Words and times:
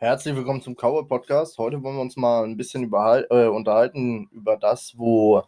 Herzlich 0.00 0.36
willkommen 0.36 0.62
zum 0.62 0.76
Cowboy 0.76 1.08
Podcast. 1.08 1.58
Heute 1.58 1.82
wollen 1.82 1.96
wir 1.96 2.02
uns 2.02 2.16
mal 2.16 2.44
ein 2.44 2.56
bisschen 2.56 2.84
äh, 2.84 3.46
unterhalten 3.46 4.28
über 4.30 4.56
das, 4.56 4.96
wo 4.96 5.42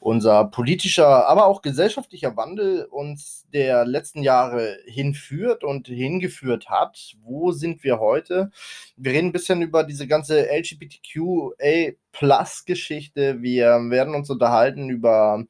unser 0.00 0.44
politischer, 0.44 1.26
aber 1.26 1.46
auch 1.46 1.62
gesellschaftlicher 1.62 2.36
Wandel 2.36 2.84
uns 2.90 3.46
der 3.54 3.86
letzten 3.86 4.22
Jahre 4.22 4.76
hinführt 4.84 5.64
und 5.64 5.88
hingeführt 5.88 6.68
hat. 6.68 7.14
Wo 7.22 7.52
sind 7.52 7.84
wir 7.84 7.98
heute? 7.98 8.50
Wir 8.98 9.12
reden 9.12 9.28
ein 9.28 9.32
bisschen 9.32 9.62
über 9.62 9.82
diese 9.82 10.06
ganze 10.06 10.46
LGBTQA-Plus-Geschichte. 10.50 13.40
Wir 13.40 13.80
werden 13.88 14.14
uns 14.14 14.28
unterhalten 14.28 14.90
über 14.90 15.42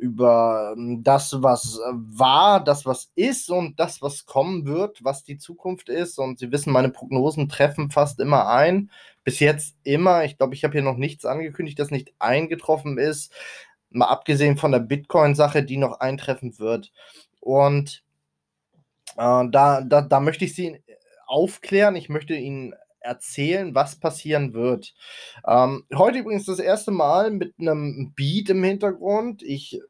über 0.00 0.74
ähm, 0.76 1.02
das, 1.02 1.42
was 1.42 1.78
äh, 1.78 1.92
war, 1.92 2.64
das, 2.64 2.86
was 2.86 3.10
ist 3.14 3.50
und 3.50 3.78
das, 3.78 4.02
was 4.02 4.26
kommen 4.26 4.66
wird, 4.66 5.04
was 5.04 5.24
die 5.24 5.38
Zukunft 5.38 5.88
ist. 5.88 6.18
Und 6.18 6.38
Sie 6.38 6.50
wissen, 6.50 6.72
meine 6.72 6.88
Prognosen 6.88 7.48
treffen 7.48 7.90
fast 7.90 8.18
immer 8.18 8.48
ein. 8.48 8.90
Bis 9.22 9.38
jetzt 9.38 9.76
immer. 9.84 10.24
Ich 10.24 10.38
glaube, 10.38 10.54
ich 10.54 10.64
habe 10.64 10.72
hier 10.72 10.82
noch 10.82 10.96
nichts 10.96 11.26
angekündigt, 11.26 11.78
das 11.78 11.90
nicht 11.90 12.12
eingetroffen 12.18 12.98
ist. 12.98 13.32
Mal 13.90 14.06
abgesehen 14.06 14.56
von 14.56 14.72
der 14.72 14.78
Bitcoin-Sache, 14.80 15.62
die 15.62 15.76
noch 15.76 16.00
eintreffen 16.00 16.58
wird. 16.58 16.90
Und 17.40 18.02
äh, 19.16 19.44
da, 19.50 19.82
da, 19.82 20.00
da 20.00 20.20
möchte 20.20 20.46
ich 20.46 20.54
Sie 20.54 20.82
aufklären. 21.26 21.96
Ich 21.96 22.08
möchte 22.08 22.34
Ihnen 22.34 22.74
erzählen, 23.00 23.74
was 23.74 23.96
passieren 23.96 24.54
wird. 24.54 24.94
Ähm, 25.46 25.84
heute 25.94 26.18
übrigens 26.18 26.46
das 26.46 26.58
erste 26.58 26.90
Mal 26.90 27.30
mit 27.30 27.54
einem 27.58 28.12
Beat 28.14 28.50
im 28.50 28.62
Hintergrund. 28.62 29.42
Ich 29.42 29.80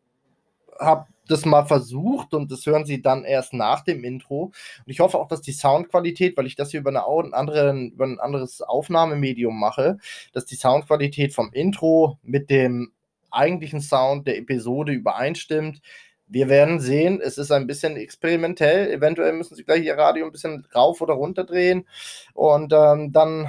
habe 0.80 1.06
das 1.30 1.44
mal 1.44 1.64
versucht 1.64 2.34
und 2.34 2.50
das 2.50 2.66
hören 2.66 2.84
Sie 2.84 3.02
dann 3.02 3.24
erst 3.24 3.52
nach 3.52 3.82
dem 3.82 4.04
Intro. 4.04 4.44
Und 4.44 4.86
ich 4.86 5.00
hoffe 5.00 5.18
auch, 5.18 5.28
dass 5.28 5.40
die 5.40 5.52
Soundqualität, 5.52 6.36
weil 6.36 6.46
ich 6.46 6.56
das 6.56 6.70
hier 6.72 6.80
über, 6.80 6.90
eine 6.90 7.04
andere, 7.06 7.72
über 7.72 8.04
ein 8.04 8.18
anderes 8.18 8.62
Aufnahmemedium 8.62 9.58
mache, 9.58 9.98
dass 10.32 10.44
die 10.44 10.56
Soundqualität 10.56 11.32
vom 11.32 11.52
Intro 11.52 12.18
mit 12.22 12.50
dem 12.50 12.92
eigentlichen 13.30 13.80
Sound 13.80 14.26
der 14.26 14.38
Episode 14.38 14.92
übereinstimmt. 14.92 15.80
Wir 16.26 16.48
werden 16.48 16.80
sehen, 16.80 17.20
es 17.22 17.38
ist 17.38 17.50
ein 17.50 17.66
bisschen 17.66 17.96
experimentell. 17.96 18.90
Eventuell 18.90 19.32
müssen 19.32 19.56
Sie 19.56 19.64
gleich 19.64 19.84
Ihr 19.84 19.96
Radio 19.96 20.26
ein 20.26 20.32
bisschen 20.32 20.66
rauf 20.74 21.00
oder 21.00 21.14
runter 21.14 21.44
drehen. 21.44 21.86
Und 22.34 22.72
ähm, 22.72 23.12
dann 23.12 23.48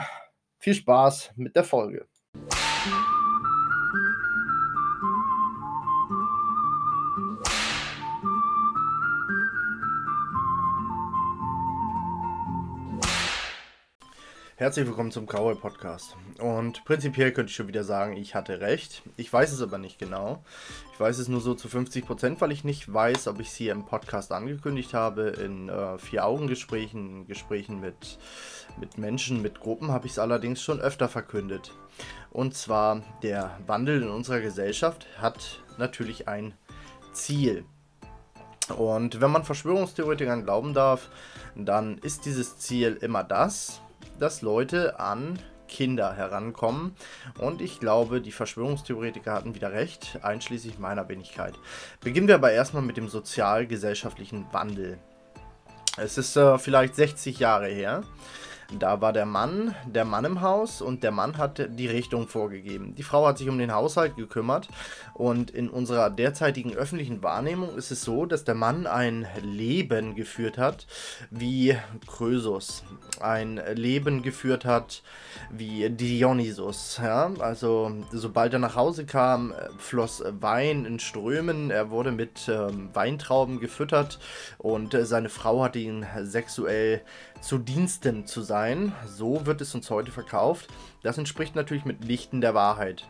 viel 0.60 0.74
Spaß 0.76 1.32
mit 1.36 1.56
der 1.56 1.64
Folge. 1.64 2.08
Herzlich 14.62 14.86
willkommen 14.86 15.10
zum 15.10 15.26
Cowboy 15.26 15.56
Podcast. 15.56 16.16
Und 16.38 16.86
prinzipiell 16.86 17.32
könnte 17.32 17.50
ich 17.50 17.56
schon 17.56 17.68
wieder 17.68 17.84
sagen, 17.84 18.16
ich 18.16 18.36
hatte 18.36 18.62
recht. 18.62 19.02
Ich 19.18 19.34
weiß 19.34 19.54
es 19.54 19.60
aber 19.60 19.80
nicht 19.80 19.98
genau. 19.98 20.44
Ich 20.94 21.00
weiß 21.00 21.18
es 21.18 21.28
nur 21.28 21.42
so 21.42 21.56
zu 21.56 21.68
50 21.68 22.06
Prozent, 22.06 22.42
weil 22.42 22.52
ich 22.52 22.64
nicht 22.64 22.94
weiß, 22.94 23.28
ob 23.28 23.40
ich 23.40 23.48
es 23.48 23.56
hier 23.56 23.72
im 23.72 23.88
Podcast 23.88 24.32
angekündigt 24.32 24.94
habe. 24.94 25.30
In 25.30 25.68
äh, 25.68 25.98
Vier-Augen-Gesprächen, 25.98 27.26
Gesprächen 27.26 27.82
mit, 27.82 28.20
mit 28.80 29.00
Menschen, 29.00 29.42
mit 29.42 29.62
Gruppen 29.62 29.90
habe 29.90 30.06
ich 30.06 30.12
es 30.12 30.20
allerdings 30.20 30.62
schon 30.62 30.80
öfter 30.80 31.10
verkündet. 31.10 31.74
Und 32.30 32.54
zwar, 32.54 33.02
der 33.24 33.58
Wandel 33.66 34.04
in 34.04 34.10
unserer 34.10 34.42
Gesellschaft 34.42 35.08
hat 35.18 35.64
natürlich 35.80 36.28
ein 36.28 36.54
Ziel. 37.14 37.66
Und 38.78 39.22
wenn 39.22 39.32
man 39.32 39.44
Verschwörungstheoretikern 39.44 40.44
glauben 40.44 40.76
darf, 40.76 41.10
dann 41.56 41.98
ist 41.98 42.28
dieses 42.28 42.60
Ziel 42.60 43.00
immer 43.02 43.24
das, 43.24 43.82
dass 44.22 44.42
Leute 44.42 45.00
an 45.00 45.40
Kinder 45.68 46.14
herankommen. 46.14 46.96
Und 47.40 47.62
ich 47.62 47.80
glaube, 47.80 48.22
die 48.22 48.32
Verschwörungstheoretiker 48.32 49.34
hatten 49.34 49.56
wieder 49.56 49.72
recht, 49.72 50.20
einschließlich 50.22 50.78
meiner 50.78 51.10
Wenigkeit. 51.10 51.56
Beginnen 52.02 52.28
wir 52.28 52.36
aber 52.36 52.52
erstmal 52.52 52.84
mit 52.84 52.98
dem 52.98 53.08
sozial-gesellschaftlichen 53.08 54.46
Wandel. 54.52 55.00
Es 55.98 56.18
ist 56.18 56.36
äh, 56.38 56.58
vielleicht 56.60 56.96
60 56.96 57.40
Jahre 57.40 57.68
her. 57.68 58.04
Da 58.80 59.02
war 59.02 59.12
der 59.12 59.26
Mann, 59.26 59.76
der 59.86 60.06
Mann 60.06 60.24
im 60.24 60.42
Haus 60.42 60.82
und 60.82 61.04
der 61.04 61.12
Mann 61.12 61.38
hat 61.38 61.68
die 61.78 61.88
Richtung 61.88 62.30
vorgegeben. 62.30 62.96
Die 62.96 63.04
Frau 63.04 63.28
hat 63.28 63.38
sich 63.38 63.50
um 63.50 63.58
den 63.58 63.74
Haushalt 63.74 64.16
gekümmert 64.16 64.70
und 65.14 65.52
in 65.52 65.70
unserer 65.70 66.10
derzeitigen 66.10 66.74
öffentlichen 66.74 67.22
Wahrnehmung 67.22 67.76
ist 67.76 67.92
es 67.92 68.04
so, 68.04 68.26
dass 68.26 68.46
der 68.46 68.56
Mann 68.56 68.88
ein 68.88 69.28
Leben 69.42 70.16
geführt 70.16 70.58
hat 70.58 70.88
wie 71.32 71.76
Krösus, 72.08 72.84
ein 73.22 73.62
Leben 73.76 74.22
geführt 74.22 74.66
hat 74.66 75.04
wie 75.50 75.90
Dionysus. 75.90 77.00
Ja? 77.02 77.32
Also 77.40 77.92
sobald 78.12 78.54
er 78.54 78.60
nach 78.60 78.76
Hause 78.76 79.06
kam, 79.06 79.54
floss 79.78 80.24
Wein 80.40 80.86
in 80.86 81.00
Strömen, 81.00 81.72
er 81.72 81.90
wurde 81.90 82.12
mit 82.12 82.50
ähm, 82.50 82.90
Weintrauben 82.94 83.60
gefüttert 83.60 84.20
und 84.58 84.94
äh, 84.94 85.06
seine 85.06 85.30
Frau 85.30 85.64
hatte 85.64 85.80
ihn 85.80 86.06
sexuell 86.22 87.02
zu 87.42 87.58
Diensten 87.58 88.26
zu 88.26 88.42
sein. 88.42 88.94
So 89.06 89.46
wird 89.46 89.62
es 89.62 89.74
uns 89.76 89.90
heute 89.90 90.12
verkauft. 90.12 90.68
Das 91.04 91.18
entspricht 91.18 91.56
natürlich 91.56 91.86
mitnichten 91.86 92.42
der 92.42 92.54
Wahrheit. 92.54 93.06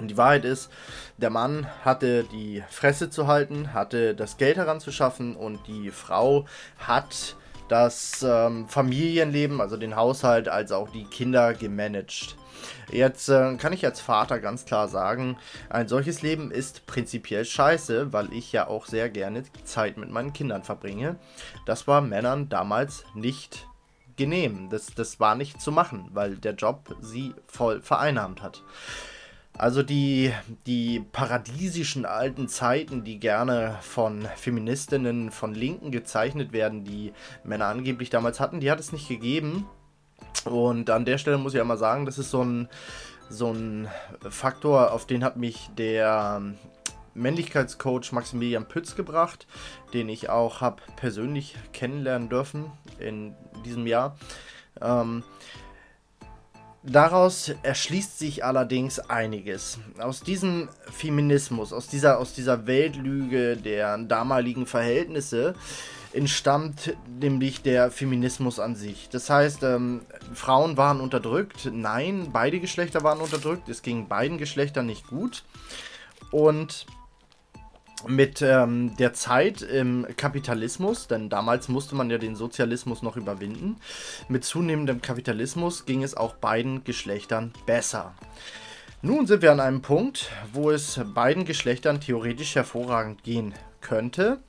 Und 0.00 0.08
die 0.08 0.16
Wahrheit 0.16 0.46
ist, 0.46 0.70
der 1.18 1.28
Mann 1.28 1.66
hatte 1.84 2.24
die 2.24 2.62
Fresse 2.70 3.10
zu 3.10 3.26
halten, 3.26 3.74
hatte 3.74 4.14
das 4.14 4.38
Geld 4.38 4.56
heranzuschaffen 4.56 5.36
und 5.36 5.66
die 5.66 5.90
Frau 5.90 6.46
hat 6.78 7.36
das 7.70 8.24
ähm, 8.28 8.68
Familienleben, 8.68 9.60
also 9.60 9.76
den 9.76 9.94
Haushalt, 9.94 10.48
als 10.48 10.72
auch 10.72 10.90
die 10.90 11.04
Kinder 11.04 11.54
gemanagt. 11.54 12.36
Jetzt 12.90 13.28
äh, 13.28 13.56
kann 13.56 13.72
ich 13.72 13.84
als 13.86 14.00
Vater 14.00 14.40
ganz 14.40 14.64
klar 14.64 14.88
sagen, 14.88 15.38
ein 15.68 15.86
solches 15.86 16.20
Leben 16.20 16.50
ist 16.50 16.86
prinzipiell 16.86 17.44
scheiße, 17.44 18.12
weil 18.12 18.32
ich 18.32 18.50
ja 18.50 18.66
auch 18.66 18.86
sehr 18.86 19.08
gerne 19.08 19.44
Zeit 19.64 19.96
mit 19.96 20.10
meinen 20.10 20.32
Kindern 20.32 20.64
verbringe. 20.64 21.16
Das 21.64 21.86
war 21.86 22.00
Männern 22.00 22.48
damals 22.48 23.04
nicht 23.14 23.68
genehm. 24.16 24.68
Das, 24.68 24.86
das 24.94 25.20
war 25.20 25.36
nicht 25.36 25.60
zu 25.60 25.70
machen, 25.70 26.10
weil 26.12 26.36
der 26.36 26.54
Job 26.54 26.96
sie 27.00 27.34
voll 27.46 27.80
vereinnahmt 27.82 28.42
hat. 28.42 28.62
Also 29.60 29.82
die, 29.82 30.32
die 30.66 31.00
paradiesischen 31.12 32.06
alten 32.06 32.48
Zeiten, 32.48 33.04
die 33.04 33.20
gerne 33.20 33.76
von 33.82 34.26
Feministinnen, 34.36 35.30
von 35.30 35.52
Linken 35.52 35.90
gezeichnet 35.90 36.54
werden, 36.54 36.82
die 36.82 37.12
Männer 37.44 37.66
angeblich 37.66 38.08
damals 38.08 38.40
hatten, 38.40 38.60
die 38.60 38.70
hat 38.70 38.80
es 38.80 38.90
nicht 38.90 39.06
gegeben. 39.06 39.66
Und 40.46 40.88
an 40.88 41.04
der 41.04 41.18
Stelle 41.18 41.36
muss 41.36 41.52
ich 41.52 41.60
einmal 41.60 41.76
sagen, 41.76 42.06
das 42.06 42.16
ist 42.16 42.30
so 42.30 42.42
ein, 42.42 42.70
so 43.28 43.52
ein 43.52 43.88
Faktor, 44.30 44.92
auf 44.92 45.06
den 45.06 45.22
hat 45.22 45.36
mich 45.36 45.68
der 45.76 46.40
Männlichkeitscoach 47.12 48.12
Maximilian 48.12 48.66
Pütz 48.66 48.96
gebracht, 48.96 49.46
den 49.92 50.08
ich 50.08 50.30
auch 50.30 50.62
habe 50.62 50.80
persönlich 50.96 51.54
kennenlernen 51.74 52.30
dürfen 52.30 52.72
in 52.98 53.34
diesem 53.66 53.86
Jahr. 53.86 54.16
Ähm, 54.80 55.22
Daraus 56.82 57.52
erschließt 57.62 58.18
sich 58.18 58.42
allerdings 58.42 59.00
einiges. 59.00 59.78
Aus 59.98 60.22
diesem 60.22 60.70
Feminismus, 60.90 61.74
aus 61.74 61.88
dieser, 61.88 62.18
aus 62.18 62.32
dieser 62.32 62.66
Weltlüge 62.66 63.58
der 63.58 63.98
damaligen 63.98 64.64
Verhältnisse 64.64 65.54
entstammt 66.12 66.96
nämlich 67.20 67.62
der 67.62 67.90
Feminismus 67.90 68.58
an 68.58 68.74
sich. 68.74 69.08
Das 69.10 69.28
heißt, 69.28 69.62
ähm, 69.62 70.00
Frauen 70.32 70.76
waren 70.76 71.00
unterdrückt. 71.00 71.70
Nein, 71.72 72.30
beide 72.32 72.60
Geschlechter 72.60 73.04
waren 73.04 73.20
unterdrückt. 73.20 73.68
Es 73.68 73.82
ging 73.82 74.08
beiden 74.08 74.38
Geschlechtern 74.38 74.86
nicht 74.86 75.06
gut. 75.06 75.44
Und 76.30 76.86
mit 78.06 78.42
ähm, 78.42 78.96
der 78.98 79.12
Zeit 79.12 79.62
im 79.62 80.06
Kapitalismus, 80.16 81.06
denn 81.06 81.28
damals 81.28 81.68
musste 81.68 81.94
man 81.94 82.10
ja 82.10 82.18
den 82.18 82.36
Sozialismus 82.36 83.02
noch 83.02 83.16
überwinden, 83.16 83.76
mit 84.28 84.44
zunehmendem 84.44 85.02
Kapitalismus 85.02 85.86
ging 85.86 86.02
es 86.02 86.16
auch 86.16 86.34
beiden 86.34 86.84
Geschlechtern 86.84 87.52
besser. 87.66 88.14
Nun 89.02 89.26
sind 89.26 89.42
wir 89.42 89.52
an 89.52 89.60
einem 89.60 89.82
Punkt, 89.82 90.30
wo 90.52 90.70
es 90.70 91.00
beiden 91.14 91.44
Geschlechtern 91.44 92.00
theoretisch 92.00 92.54
hervorragend 92.54 93.22
gehen 93.22 93.54
könnte. 93.80 94.40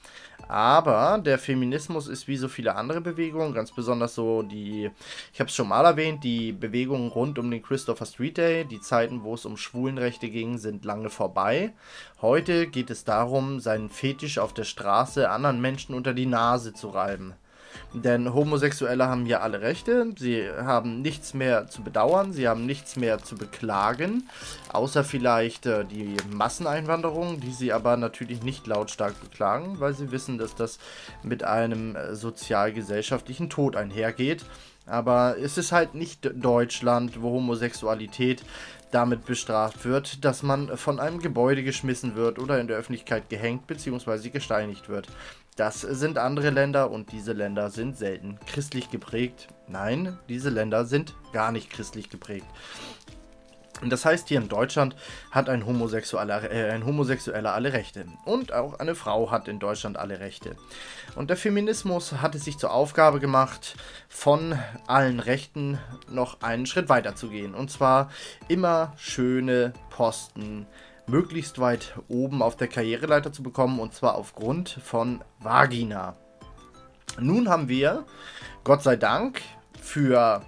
Aber 0.51 1.18
der 1.18 1.39
Feminismus 1.39 2.09
ist 2.09 2.27
wie 2.27 2.36
so 2.36 2.50
viele 2.50 2.75
andere 2.75 3.00
Bewegungen, 3.00 3.53
ganz 3.53 3.71
besonders 3.71 4.15
so 4.15 4.42
die, 4.42 4.92
ich 5.31 5.39
habe 5.39 5.48
es 5.48 5.56
schon 5.56 5.69
mal 5.69 5.86
erwähnt, 5.86 6.25
die 6.25 6.51
Bewegungen 6.51 7.07
rund 7.07 7.39
um 7.39 7.50
den 7.50 7.62
Christopher 7.62 8.06
Street 8.06 8.38
Day, 8.38 8.65
die 8.65 8.81
Zeiten, 8.81 9.24
wo 9.24 9.33
es 9.33 9.45
um 9.45 9.56
Schwulenrechte 9.56 10.30
ging, 10.30 10.57
sind 10.57 10.83
lange 10.83 11.09
vorbei. 11.09 11.71
Heute 12.21 12.68
geht 12.68 12.89
es 12.89 13.06
darum, 13.06 13.62
seinen 13.62 13.89
Fetisch 13.89 14.39
auf 14.39 14.53
der 14.53 14.65
Straße 14.65 15.30
anderen 15.30 15.62
Menschen 15.62 15.95
unter 15.95 16.13
die 16.13 16.25
Nase 16.25 16.74
zu 16.74 16.89
reiben. 16.89 17.33
Denn 17.94 18.33
Homosexuelle 18.33 19.07
haben 19.07 19.25
hier 19.25 19.41
alle 19.41 19.62
Rechte, 19.62 20.13
sie 20.18 20.50
haben 20.50 21.01
nichts 21.01 21.33
mehr 21.33 21.68
zu 21.68 21.83
bedauern, 21.83 22.31
sie 22.31 22.47
haben 22.47 22.65
nichts 22.65 22.95
mehr 22.95 23.19
zu 23.19 23.35
beklagen, 23.35 24.29
außer 24.71 25.03
vielleicht 25.03 25.65
äh, 25.65 25.83
die 25.85 26.15
Masseneinwanderung, 26.31 27.39
die 27.39 27.51
sie 27.51 27.73
aber 27.73 27.97
natürlich 27.97 28.44
nicht 28.44 28.68
lautstark 28.68 29.19
beklagen, 29.19 29.79
weil 29.79 29.94
sie 29.94 30.12
wissen, 30.12 30.38
dass 30.38 30.56
das 30.56 30.79
mit 31.23 31.44
einem 31.44 31.95
äh, 31.95 32.15
sozial-gesellschaftlichen 32.15 33.50
Tod 33.50 33.75
einhergeht. 33.75 34.45
Aber 34.85 35.38
es 35.38 35.57
ist 35.57 35.71
halt 35.71 35.94
nicht 35.94 36.31
Deutschland, 36.33 37.21
wo 37.21 37.31
Homosexualität 37.31 38.44
damit 38.91 39.25
bestraft 39.25 39.85
wird, 39.85 40.24
dass 40.25 40.44
man 40.44 40.77
von 40.77 41.00
einem 41.00 41.19
Gebäude 41.19 41.63
geschmissen 41.63 42.15
wird 42.15 42.39
oder 42.39 42.59
in 42.59 42.67
der 42.67 42.77
Öffentlichkeit 42.77 43.29
gehängt 43.29 43.67
bzw. 43.67 44.29
gesteinigt 44.29 44.89
wird. 44.89 45.07
Das 45.57 45.81
sind 45.81 46.18
andere 46.18 46.50
Länder 46.50 46.89
und 46.92 47.12
diese 47.12 47.33
Länder 47.33 47.69
sind 47.69 47.98
selten 47.98 48.39
christlich 48.45 48.89
geprägt. 48.89 49.50
Nein, 49.68 50.18
diese 50.30 50.50
Länder 50.50 50.86
sind 50.86 51.13
gar 51.33 51.51
nicht 51.51 51.69
christlich 51.69 52.09
geprägt. 52.09 52.48
Das 53.83 54.06
heißt, 54.06 54.27
hier 54.27 54.39
in 54.39 54.48
Deutschland 54.48 54.95
hat 55.31 55.50
ein 55.50 55.65
Homosexueller, 55.65 56.51
äh, 56.51 56.71
ein 56.71 56.86
Homosexueller 56.86 57.53
alle 57.53 57.74
Rechte. 57.74 58.06
Und 58.25 58.53
auch 58.53 58.80
eine 58.80 58.94
Frau 58.95 59.31
hat 59.31 59.48
in 59.48 59.59
Deutschland 59.59 59.98
alle 59.98 60.19
Rechte. 60.19 60.56
Und 61.15 61.30
der 61.30 61.38
Feminismus 61.38 62.13
hat 62.13 62.36
es 62.36 62.45
sich 62.45 62.57
zur 62.57 62.71
Aufgabe 62.71 63.19
gemacht, 63.19 63.75
von 64.07 64.57
allen 64.86 65.19
Rechten 65.19 65.80
noch 66.07 66.42
einen 66.42 66.68
Schritt 66.68 66.89
weiter 66.89 67.15
zu 67.15 67.30
gehen. 67.30 67.56
Und 67.56 67.71
zwar 67.71 68.12
immer 68.48 68.94
schöne 68.98 69.74
Posten 69.89 70.68
möglichst 71.07 71.59
weit 71.59 71.95
oben 72.07 72.42
auf 72.42 72.56
der 72.56 72.68
Karriereleiter 72.68 73.31
zu 73.31 73.44
bekommen. 73.44 73.80
Und 73.80 73.94
zwar 73.94 74.15
aufgrund 74.15 74.69
von 74.69 75.24
Vagina. 75.39 76.15
Nun 77.19 77.50
haben 77.50 77.68
wir, 77.68 78.06
Gott 78.63 78.83
sei 78.83 78.95
Dank, 78.95 79.42
für 79.81 80.42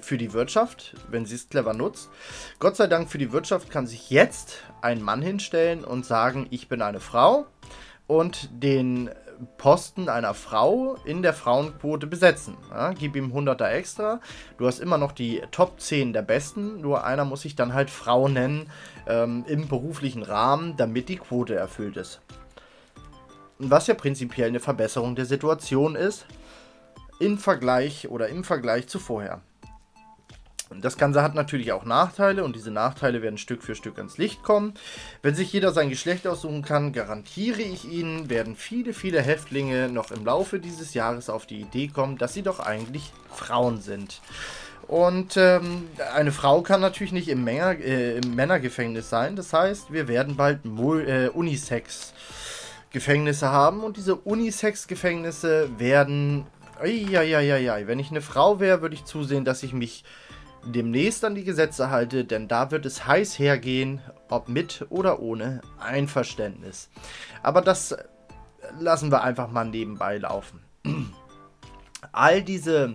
für 0.00 0.18
die 0.18 0.32
Wirtschaft, 0.32 0.94
wenn 1.08 1.24
sie 1.24 1.36
es 1.36 1.48
clever 1.48 1.72
nutzt. 1.72 2.10
Gott 2.58 2.76
sei 2.76 2.86
Dank 2.86 3.10
für 3.10 3.18
die 3.18 3.32
Wirtschaft 3.32 3.70
kann 3.70 3.86
sich 3.86 4.10
jetzt 4.10 4.62
ein 4.82 5.02
Mann 5.02 5.22
hinstellen 5.22 5.84
und 5.84 6.04
sagen, 6.04 6.46
ich 6.50 6.68
bin 6.68 6.82
eine 6.82 7.00
Frau 7.00 7.46
und 8.06 8.50
den 8.52 9.10
Posten 9.58 10.08
einer 10.08 10.34
Frau 10.34 10.96
in 11.04 11.22
der 11.22 11.32
Frauenquote 11.32 12.06
besetzen. 12.06 12.56
Ja, 12.70 12.92
gib 12.92 13.16
ihm 13.16 13.32
100er 13.32 13.68
extra. 13.68 14.20
Du 14.58 14.66
hast 14.66 14.80
immer 14.80 14.98
noch 14.98 15.12
die 15.12 15.42
Top 15.50 15.80
10 15.80 16.12
der 16.12 16.22
Besten, 16.22 16.80
nur 16.80 17.04
einer 17.04 17.24
muss 17.24 17.42
sich 17.42 17.56
dann 17.56 17.74
halt 17.74 17.90
Frau 17.90 18.28
nennen 18.28 18.70
ähm, 19.06 19.44
im 19.46 19.68
beruflichen 19.68 20.22
Rahmen, 20.22 20.76
damit 20.76 21.08
die 21.08 21.16
Quote 21.16 21.54
erfüllt 21.54 21.96
ist. 21.96 22.20
Was 23.58 23.86
ja 23.86 23.94
prinzipiell 23.94 24.48
eine 24.48 24.60
Verbesserung 24.60 25.16
der 25.16 25.26
Situation 25.26 25.94
ist, 25.96 26.26
im 27.18 27.38
Vergleich 27.38 28.08
oder 28.08 28.28
im 28.28 28.44
Vergleich 28.44 28.88
zu 28.88 28.98
vorher. 28.98 29.40
Das 30.68 30.96
Ganze 30.96 31.22
hat 31.22 31.36
natürlich 31.36 31.70
auch 31.72 31.84
Nachteile 31.84 32.42
und 32.42 32.56
diese 32.56 32.72
Nachteile 32.72 33.22
werden 33.22 33.38
Stück 33.38 33.62
für 33.62 33.76
Stück 33.76 33.98
ans 33.98 34.18
Licht 34.18 34.42
kommen. 34.42 34.74
Wenn 35.22 35.36
sich 35.36 35.52
jeder 35.52 35.70
sein 35.72 35.90
Geschlecht 35.90 36.26
aussuchen 36.26 36.62
kann, 36.62 36.92
garantiere 36.92 37.62
ich 37.62 37.84
Ihnen, 37.84 38.30
werden 38.30 38.56
viele, 38.56 38.92
viele 38.92 39.22
Häftlinge 39.22 39.88
noch 39.88 40.10
im 40.10 40.24
Laufe 40.24 40.58
dieses 40.58 40.94
Jahres 40.94 41.30
auf 41.30 41.46
die 41.46 41.60
Idee 41.60 41.86
kommen, 41.86 42.18
dass 42.18 42.34
sie 42.34 42.42
doch 42.42 42.58
eigentlich 42.58 43.12
Frauen 43.32 43.80
sind. 43.80 44.20
Und 44.88 45.36
ähm, 45.36 45.84
eine 46.14 46.32
Frau 46.32 46.62
kann 46.62 46.80
natürlich 46.80 47.12
nicht 47.12 47.28
im, 47.28 47.44
Männer, 47.44 47.78
äh, 47.78 48.18
im, 48.18 48.34
Männergefängnis 48.34 49.08
sein. 49.08 49.36
Das 49.36 49.52
heißt, 49.52 49.92
wir 49.92 50.08
werden 50.08 50.34
bald 50.36 50.64
äh, 50.64 51.28
Unisex-Gefängnisse 51.28 53.50
haben. 53.50 53.84
Und 53.84 53.96
diese 53.96 54.16
Unisex-Gefängnisse 54.16 55.68
werden... 55.78 56.46
Ja. 56.82 57.86
Wenn 57.86 57.98
ich 57.98 58.10
eine 58.10 58.20
Frau 58.20 58.60
wäre, 58.60 58.82
würde 58.82 58.94
ich 58.94 59.06
zusehen, 59.06 59.46
dass 59.46 59.62
ich 59.62 59.72
mich 59.72 60.04
demnächst 60.66 61.24
an 61.24 61.34
die 61.34 61.44
Gesetze 61.44 61.90
halte, 61.90 62.24
denn 62.24 62.48
da 62.48 62.70
wird 62.70 62.86
es 62.86 63.06
heiß 63.06 63.38
hergehen, 63.38 64.00
ob 64.28 64.48
mit 64.48 64.86
oder 64.90 65.20
ohne 65.20 65.60
Einverständnis. 65.78 66.90
Aber 67.42 67.60
das 67.60 67.96
lassen 68.78 69.10
wir 69.10 69.22
einfach 69.22 69.50
mal 69.50 69.64
nebenbei 69.64 70.18
laufen. 70.18 70.64
All 72.12 72.42
diese 72.42 72.94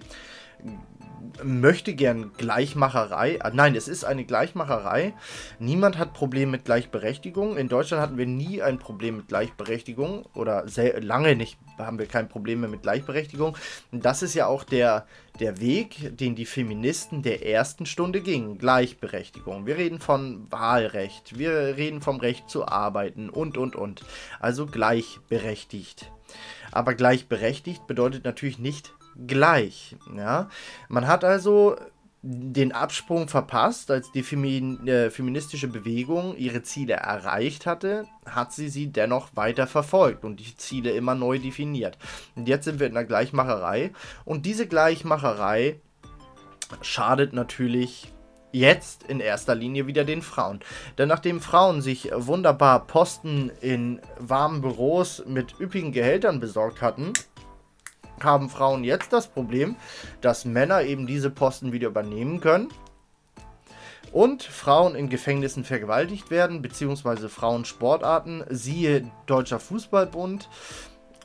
möchte 1.43 1.93
gern 1.93 2.31
Gleichmacherei. 2.37 3.39
Ah, 3.41 3.51
nein, 3.53 3.75
es 3.75 3.87
ist 3.87 4.03
eine 4.03 4.25
Gleichmacherei. 4.25 5.13
Niemand 5.59 5.97
hat 5.97 6.13
Probleme 6.13 6.51
mit 6.51 6.65
Gleichberechtigung. 6.65 7.57
In 7.57 7.69
Deutschland 7.69 8.01
hatten 8.01 8.17
wir 8.17 8.25
nie 8.25 8.61
ein 8.61 8.79
Problem 8.79 9.17
mit 9.17 9.27
Gleichberechtigung 9.27 10.25
oder 10.33 10.67
sehr 10.67 11.01
lange 11.01 11.35
nicht 11.35 11.57
haben 11.85 11.99
wir 11.99 12.05
kein 12.05 12.29
Problem 12.29 12.61
mehr 12.61 12.69
mit 12.69 12.83
Gleichberechtigung. 12.83 13.57
Das 13.91 14.21
ist 14.21 14.33
ja 14.33 14.47
auch 14.47 14.63
der, 14.63 15.05
der 15.39 15.59
Weg, 15.59 16.17
den 16.17 16.35
die 16.35 16.45
Feministen 16.45 17.21
der 17.21 17.45
ersten 17.45 17.85
Stunde 17.85 18.21
gingen. 18.21 18.57
Gleichberechtigung. 18.57 19.65
Wir 19.65 19.77
reden 19.77 19.99
von 19.99 20.51
Wahlrecht, 20.51 21.37
wir 21.37 21.77
reden 21.77 22.01
vom 22.01 22.19
Recht 22.19 22.49
zu 22.49 22.67
arbeiten 22.67 23.29
und, 23.29 23.57
und, 23.57 23.75
und. 23.75 24.03
Also 24.39 24.65
gleichberechtigt. 24.65 26.11
Aber 26.71 26.93
gleichberechtigt 26.93 27.87
bedeutet 27.87 28.23
natürlich 28.23 28.59
nicht 28.59 28.93
gleich. 29.27 29.95
Ja? 30.15 30.49
Man 30.89 31.07
hat 31.07 31.23
also 31.23 31.75
den 32.23 32.71
Absprung 32.71 33.27
verpasst, 33.27 33.89
als 33.89 34.11
die 34.11 34.21
Femin 34.21 34.87
äh, 34.87 35.09
feministische 35.09 35.67
Bewegung 35.67 36.37
ihre 36.37 36.61
Ziele 36.61 36.93
erreicht 36.93 37.65
hatte, 37.65 38.05
hat 38.27 38.53
sie 38.53 38.69
sie 38.69 38.91
dennoch 38.91 39.35
weiter 39.35 39.65
verfolgt 39.65 40.23
und 40.23 40.39
die 40.39 40.55
Ziele 40.55 40.91
immer 40.91 41.15
neu 41.15 41.39
definiert. 41.39 41.97
Und 42.35 42.47
jetzt 42.47 42.65
sind 42.65 42.79
wir 42.79 42.85
in 42.85 42.95
einer 42.95 43.07
Gleichmacherei 43.07 43.91
und 44.23 44.45
diese 44.45 44.67
Gleichmacherei 44.67 45.79
schadet 46.81 47.33
natürlich 47.33 48.13
jetzt 48.51 49.03
in 49.03 49.19
erster 49.19 49.55
Linie 49.55 49.87
wieder 49.87 50.03
den 50.03 50.21
Frauen. 50.21 50.59
Denn 50.97 51.07
nachdem 51.07 51.39
Frauen 51.39 51.81
sich 51.81 52.11
wunderbar 52.13 52.85
Posten 52.85 53.51
in 53.61 53.99
warmen 54.19 54.61
Büros 54.61 55.23
mit 55.25 55.59
üppigen 55.59 55.91
Gehältern 55.91 56.39
besorgt 56.39 56.81
hatten, 56.81 57.13
haben 58.23 58.49
Frauen 58.49 58.83
jetzt 58.83 59.13
das 59.13 59.27
Problem, 59.27 59.75
dass 60.21 60.45
Männer 60.45 60.83
eben 60.83 61.07
diese 61.07 61.29
Posten 61.29 61.71
wieder 61.71 61.87
übernehmen 61.87 62.41
können 62.41 62.69
und 64.11 64.43
Frauen 64.43 64.95
in 64.95 65.09
Gefängnissen 65.09 65.63
vergewaltigt 65.63 66.31
werden, 66.31 66.61
beziehungsweise 66.61 67.29
Frauensportarten, 67.29 68.43
siehe 68.49 69.09
Deutscher 69.25 69.59
Fußballbund, 69.59 70.49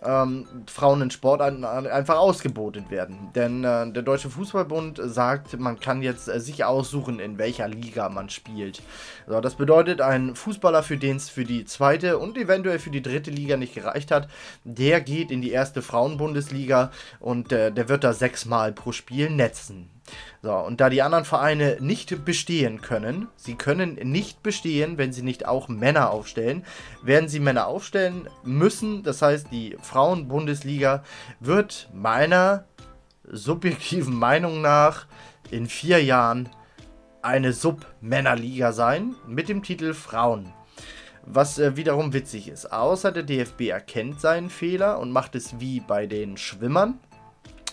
ähm, 0.04 0.46
Frauen 0.66 1.02
in 1.02 1.10
Sportarten 1.10 1.64
einfach 1.64 2.18
ausgebotet 2.18 2.90
werden. 2.90 3.30
Denn 3.34 3.64
äh, 3.64 3.90
der 3.90 4.02
Deutsche 4.02 4.30
Fußballbund 4.30 5.00
sagt, 5.02 5.58
man 5.58 5.80
kann 5.80 6.02
jetzt 6.02 6.28
äh, 6.28 6.40
sich 6.40 6.64
aussuchen, 6.64 7.18
in 7.18 7.38
welcher 7.38 7.68
Liga 7.68 8.08
man 8.08 8.28
spielt. 8.28 8.82
So, 9.26 9.40
das 9.40 9.54
bedeutet, 9.54 10.00
ein 10.00 10.34
Fußballer, 10.34 10.82
für 10.82 10.96
den 10.96 11.16
es 11.16 11.28
für 11.28 11.44
die 11.44 11.64
zweite 11.64 12.18
und 12.18 12.36
eventuell 12.36 12.78
für 12.78 12.90
die 12.90 13.02
dritte 13.02 13.30
Liga 13.30 13.56
nicht 13.56 13.74
gereicht 13.74 14.10
hat, 14.10 14.28
der 14.64 15.00
geht 15.00 15.30
in 15.30 15.40
die 15.40 15.50
erste 15.50 15.82
Frauenbundesliga 15.82 16.90
und 17.20 17.52
äh, 17.52 17.72
der 17.72 17.88
wird 17.88 18.04
da 18.04 18.12
sechsmal 18.12 18.72
pro 18.72 18.92
Spiel 18.92 19.30
netzen. 19.30 19.95
So, 20.42 20.52
und 20.54 20.80
da 20.80 20.90
die 20.90 21.02
anderen 21.02 21.24
Vereine 21.24 21.78
nicht 21.80 22.24
bestehen 22.24 22.80
können, 22.80 23.28
sie 23.36 23.54
können 23.54 23.94
nicht 23.94 24.42
bestehen, 24.42 24.98
wenn 24.98 25.12
sie 25.12 25.22
nicht 25.22 25.46
auch 25.46 25.68
Männer 25.68 26.10
aufstellen, 26.10 26.64
werden 27.02 27.28
sie 27.28 27.40
Männer 27.40 27.66
aufstellen 27.66 28.28
müssen. 28.44 29.02
Das 29.02 29.22
heißt, 29.22 29.48
die 29.50 29.76
Frauenbundesliga 29.80 31.02
wird 31.40 31.88
meiner 31.92 32.64
subjektiven 33.24 34.14
Meinung 34.18 34.60
nach 34.60 35.06
in 35.50 35.66
vier 35.66 36.02
Jahren 36.02 36.48
eine 37.22 37.52
Sub-Männerliga 37.52 38.72
sein 38.72 39.16
mit 39.26 39.48
dem 39.48 39.62
Titel 39.62 39.94
Frauen. 39.94 40.52
Was 41.24 41.58
äh, 41.58 41.76
wiederum 41.76 42.12
witzig 42.12 42.46
ist. 42.46 42.72
Außer 42.72 43.10
der 43.10 43.24
DFB 43.24 43.62
erkennt 43.62 44.20
seinen 44.20 44.48
Fehler 44.48 45.00
und 45.00 45.10
macht 45.10 45.34
es 45.34 45.58
wie 45.58 45.80
bei 45.80 46.06
den 46.06 46.36
Schwimmern 46.36 47.00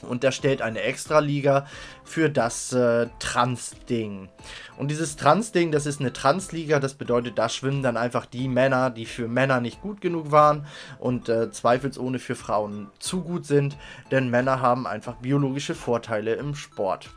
und 0.04 0.24
erstellt 0.24 0.62
eine 0.62 0.82
Extraliga 0.82 1.66
für 2.04 2.30
das 2.30 2.74
äh, 2.74 3.08
Trans-Ding. 3.20 4.30
Und 4.78 4.90
dieses 4.90 5.16
Trans-Ding, 5.16 5.72
das 5.72 5.86
ist 5.86 6.00
eine 6.00 6.14
Transliga, 6.14 6.80
das 6.80 6.96
bedeutet, 6.96 7.38
da 7.38 7.50
schwimmen 7.50 7.84
dann 7.84 7.98
einfach 7.98 8.26
die 8.26 8.48
Männer, 8.48 8.90
die 8.90 9.06
für 9.06 9.28
Männer 9.28 9.62
nicht 9.62 9.82
gut 9.82 10.02
genug 10.02 10.32
waren 10.32 10.66
und 11.00 11.30
äh, 11.30 11.52
zweifelsohne 11.52 12.20
für 12.20 12.36
Frauen 12.36 12.90
zu 13.00 13.22
gut 13.22 13.46
sind, 13.46 13.78
denn 14.12 14.30
Männer 14.30 14.62
haben 14.62 14.88
einfach 14.88 15.16
biologische 15.16 15.76
Vorteile 15.76 16.34
im 16.36 16.56
Sport. 16.56 17.10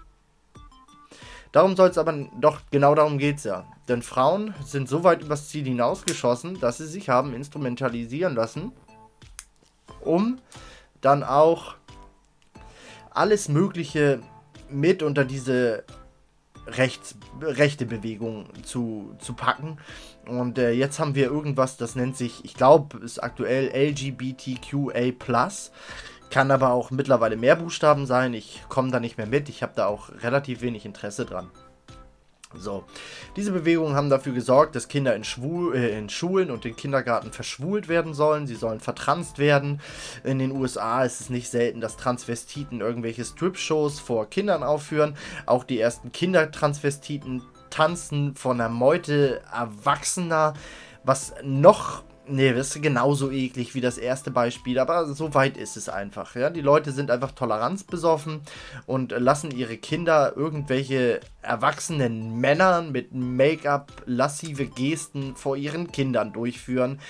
Darum 1.56 1.74
soll 1.74 1.88
es 1.88 1.96
aber 1.96 2.12
doch, 2.38 2.60
genau 2.70 2.94
darum 2.94 3.16
geht 3.16 3.38
es 3.38 3.44
ja. 3.44 3.64
Denn 3.88 4.02
Frauen 4.02 4.52
sind 4.64 4.90
so 4.90 5.04
weit 5.04 5.22
übers 5.22 5.48
Ziel 5.48 5.64
hinausgeschossen, 5.64 6.60
dass 6.60 6.76
sie 6.76 6.86
sich 6.86 7.08
haben 7.08 7.32
instrumentalisieren 7.32 8.34
lassen, 8.34 8.72
um 10.02 10.38
dann 11.00 11.22
auch 11.22 11.76
alles 13.16 13.48
Mögliche 13.48 14.20
mit 14.70 15.02
unter 15.02 15.24
diese 15.24 15.84
Rechts, 16.66 17.14
rechte 17.40 17.86
Bewegung 17.86 18.46
zu, 18.64 19.14
zu 19.18 19.34
packen. 19.34 19.78
Und 20.26 20.58
äh, 20.58 20.72
jetzt 20.72 20.98
haben 20.98 21.14
wir 21.14 21.26
irgendwas, 21.26 21.76
das 21.76 21.94
nennt 21.94 22.16
sich, 22.16 22.44
ich 22.44 22.54
glaube, 22.54 22.98
ist 22.98 23.22
aktuell 23.22 23.70
LGBTQA. 23.72 25.12
Kann 26.30 26.50
aber 26.50 26.72
auch 26.72 26.90
mittlerweile 26.90 27.36
mehr 27.36 27.54
Buchstaben 27.54 28.04
sein. 28.04 28.34
Ich 28.34 28.62
komme 28.68 28.90
da 28.90 28.98
nicht 28.98 29.16
mehr 29.16 29.28
mit. 29.28 29.48
Ich 29.48 29.62
habe 29.62 29.74
da 29.76 29.86
auch 29.86 30.10
relativ 30.22 30.60
wenig 30.60 30.84
Interesse 30.84 31.24
dran. 31.24 31.50
So, 32.54 32.84
diese 33.34 33.50
Bewegungen 33.50 33.96
haben 33.96 34.08
dafür 34.08 34.32
gesorgt, 34.32 34.76
dass 34.76 34.86
Kinder 34.88 35.16
in, 35.16 35.24
Schwul, 35.24 35.74
äh, 35.74 35.98
in 35.98 36.08
Schulen 36.08 36.50
und 36.50 36.64
in 36.64 36.76
Kindergarten 36.76 37.32
verschwult 37.32 37.88
werden 37.88 38.14
sollen. 38.14 38.46
Sie 38.46 38.54
sollen 38.54 38.80
vertranst 38.80 39.38
werden. 39.38 39.80
In 40.22 40.38
den 40.38 40.52
USA 40.52 41.02
ist 41.04 41.20
es 41.20 41.28
nicht 41.28 41.50
selten, 41.50 41.80
dass 41.80 41.96
Transvestiten 41.96 42.80
irgendwelche 42.80 43.24
Strip-Shows 43.24 43.98
vor 43.98 44.30
Kindern 44.30 44.62
aufführen. 44.62 45.16
Auch 45.44 45.64
die 45.64 45.80
ersten 45.80 46.12
Kindertransvestiten 46.12 47.42
tanzen 47.70 48.36
von 48.36 48.60
einer 48.60 48.70
Meute 48.70 49.42
Erwachsener, 49.52 50.54
was 51.02 51.34
noch 51.42 52.04
Nee, 52.28 52.52
das 52.52 52.74
ist 52.74 52.82
genauso 52.82 53.30
eklig 53.30 53.76
wie 53.76 53.80
das 53.80 53.98
erste 53.98 54.32
Beispiel, 54.32 54.80
aber 54.80 55.06
so 55.14 55.32
weit 55.34 55.56
ist 55.56 55.76
es 55.76 55.88
einfach. 55.88 56.34
Ja? 56.34 56.50
Die 56.50 56.60
Leute 56.60 56.90
sind 56.90 57.10
einfach 57.10 57.30
toleranzbesoffen 57.30 58.40
und 58.86 59.12
lassen 59.12 59.52
ihre 59.52 59.76
Kinder 59.76 60.32
irgendwelche 60.34 61.20
erwachsenen 61.42 62.40
Männern 62.40 62.90
mit 62.90 63.14
Make-up 63.14 64.02
lassive 64.06 64.66
Gesten 64.66 65.36
vor 65.36 65.56
ihren 65.56 65.92
Kindern 65.92 66.32
durchführen. 66.32 67.00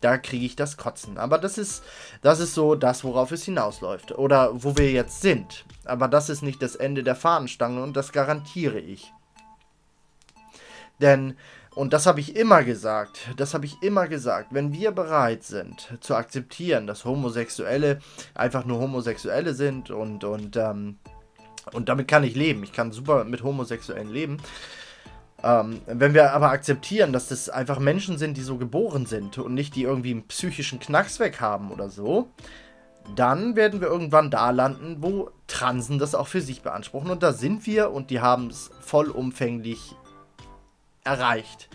Da 0.00 0.18
kriege 0.18 0.44
ich 0.44 0.56
das 0.56 0.76
Kotzen. 0.76 1.18
Aber 1.18 1.38
das 1.38 1.56
ist, 1.56 1.84
das 2.20 2.40
ist 2.40 2.54
so 2.54 2.74
das, 2.74 3.04
worauf 3.04 3.30
es 3.30 3.44
hinausläuft. 3.44 4.12
Oder 4.12 4.50
wo 4.64 4.76
wir 4.76 4.90
jetzt 4.90 5.20
sind. 5.20 5.64
Aber 5.84 6.08
das 6.08 6.28
ist 6.28 6.42
nicht 6.42 6.60
das 6.60 6.74
Ende 6.74 7.04
der 7.04 7.14
Fahnenstange 7.14 7.80
und 7.80 7.96
das 7.96 8.10
garantiere 8.10 8.80
ich. 8.80 9.12
Denn 11.00 11.36
und 11.74 11.92
das 11.92 12.06
habe 12.06 12.20
ich 12.20 12.36
immer 12.36 12.62
gesagt, 12.62 13.30
das 13.36 13.54
habe 13.54 13.66
ich 13.66 13.82
immer 13.82 14.06
gesagt, 14.06 14.48
wenn 14.52 14.72
wir 14.72 14.92
bereit 14.92 15.42
sind 15.42 15.96
zu 16.00 16.14
akzeptieren, 16.14 16.86
dass 16.86 17.04
Homosexuelle 17.04 17.98
einfach 18.34 18.64
nur 18.64 18.78
Homosexuelle 18.78 19.54
sind 19.54 19.90
und, 19.90 20.24
und, 20.24 20.56
ähm, 20.56 20.98
und 21.72 21.88
damit 21.88 22.08
kann 22.08 22.24
ich 22.24 22.36
leben, 22.36 22.62
ich 22.62 22.72
kann 22.72 22.92
super 22.92 23.24
mit 23.24 23.42
Homosexuellen 23.42 24.10
leben, 24.10 24.38
ähm, 25.42 25.82
wenn 25.86 26.14
wir 26.14 26.32
aber 26.32 26.50
akzeptieren, 26.50 27.12
dass 27.12 27.28
das 27.28 27.50
einfach 27.50 27.78
Menschen 27.78 28.18
sind, 28.18 28.36
die 28.36 28.42
so 28.42 28.56
geboren 28.56 29.04
sind 29.04 29.36
und 29.38 29.54
nicht 29.54 29.74
die 29.74 29.82
irgendwie 29.82 30.12
einen 30.12 30.28
psychischen 30.28 30.78
Knacks 30.78 31.18
weg 31.18 31.40
haben 31.40 31.70
oder 31.70 31.90
so, 31.90 32.30
dann 33.14 33.54
werden 33.54 33.82
wir 33.82 33.88
irgendwann 33.88 34.30
da 34.30 34.50
landen, 34.50 34.96
wo 35.00 35.30
Transen 35.46 35.98
das 35.98 36.14
auch 36.14 36.28
für 36.28 36.40
sich 36.40 36.62
beanspruchen. 36.62 37.10
Und 37.10 37.22
da 37.22 37.32
sind 37.32 37.66
wir 37.66 37.90
und 37.90 38.10
die 38.10 38.20
haben 38.20 38.48
es 38.48 38.70
vollumfänglich 38.80 39.94
erreicht. 41.04 41.68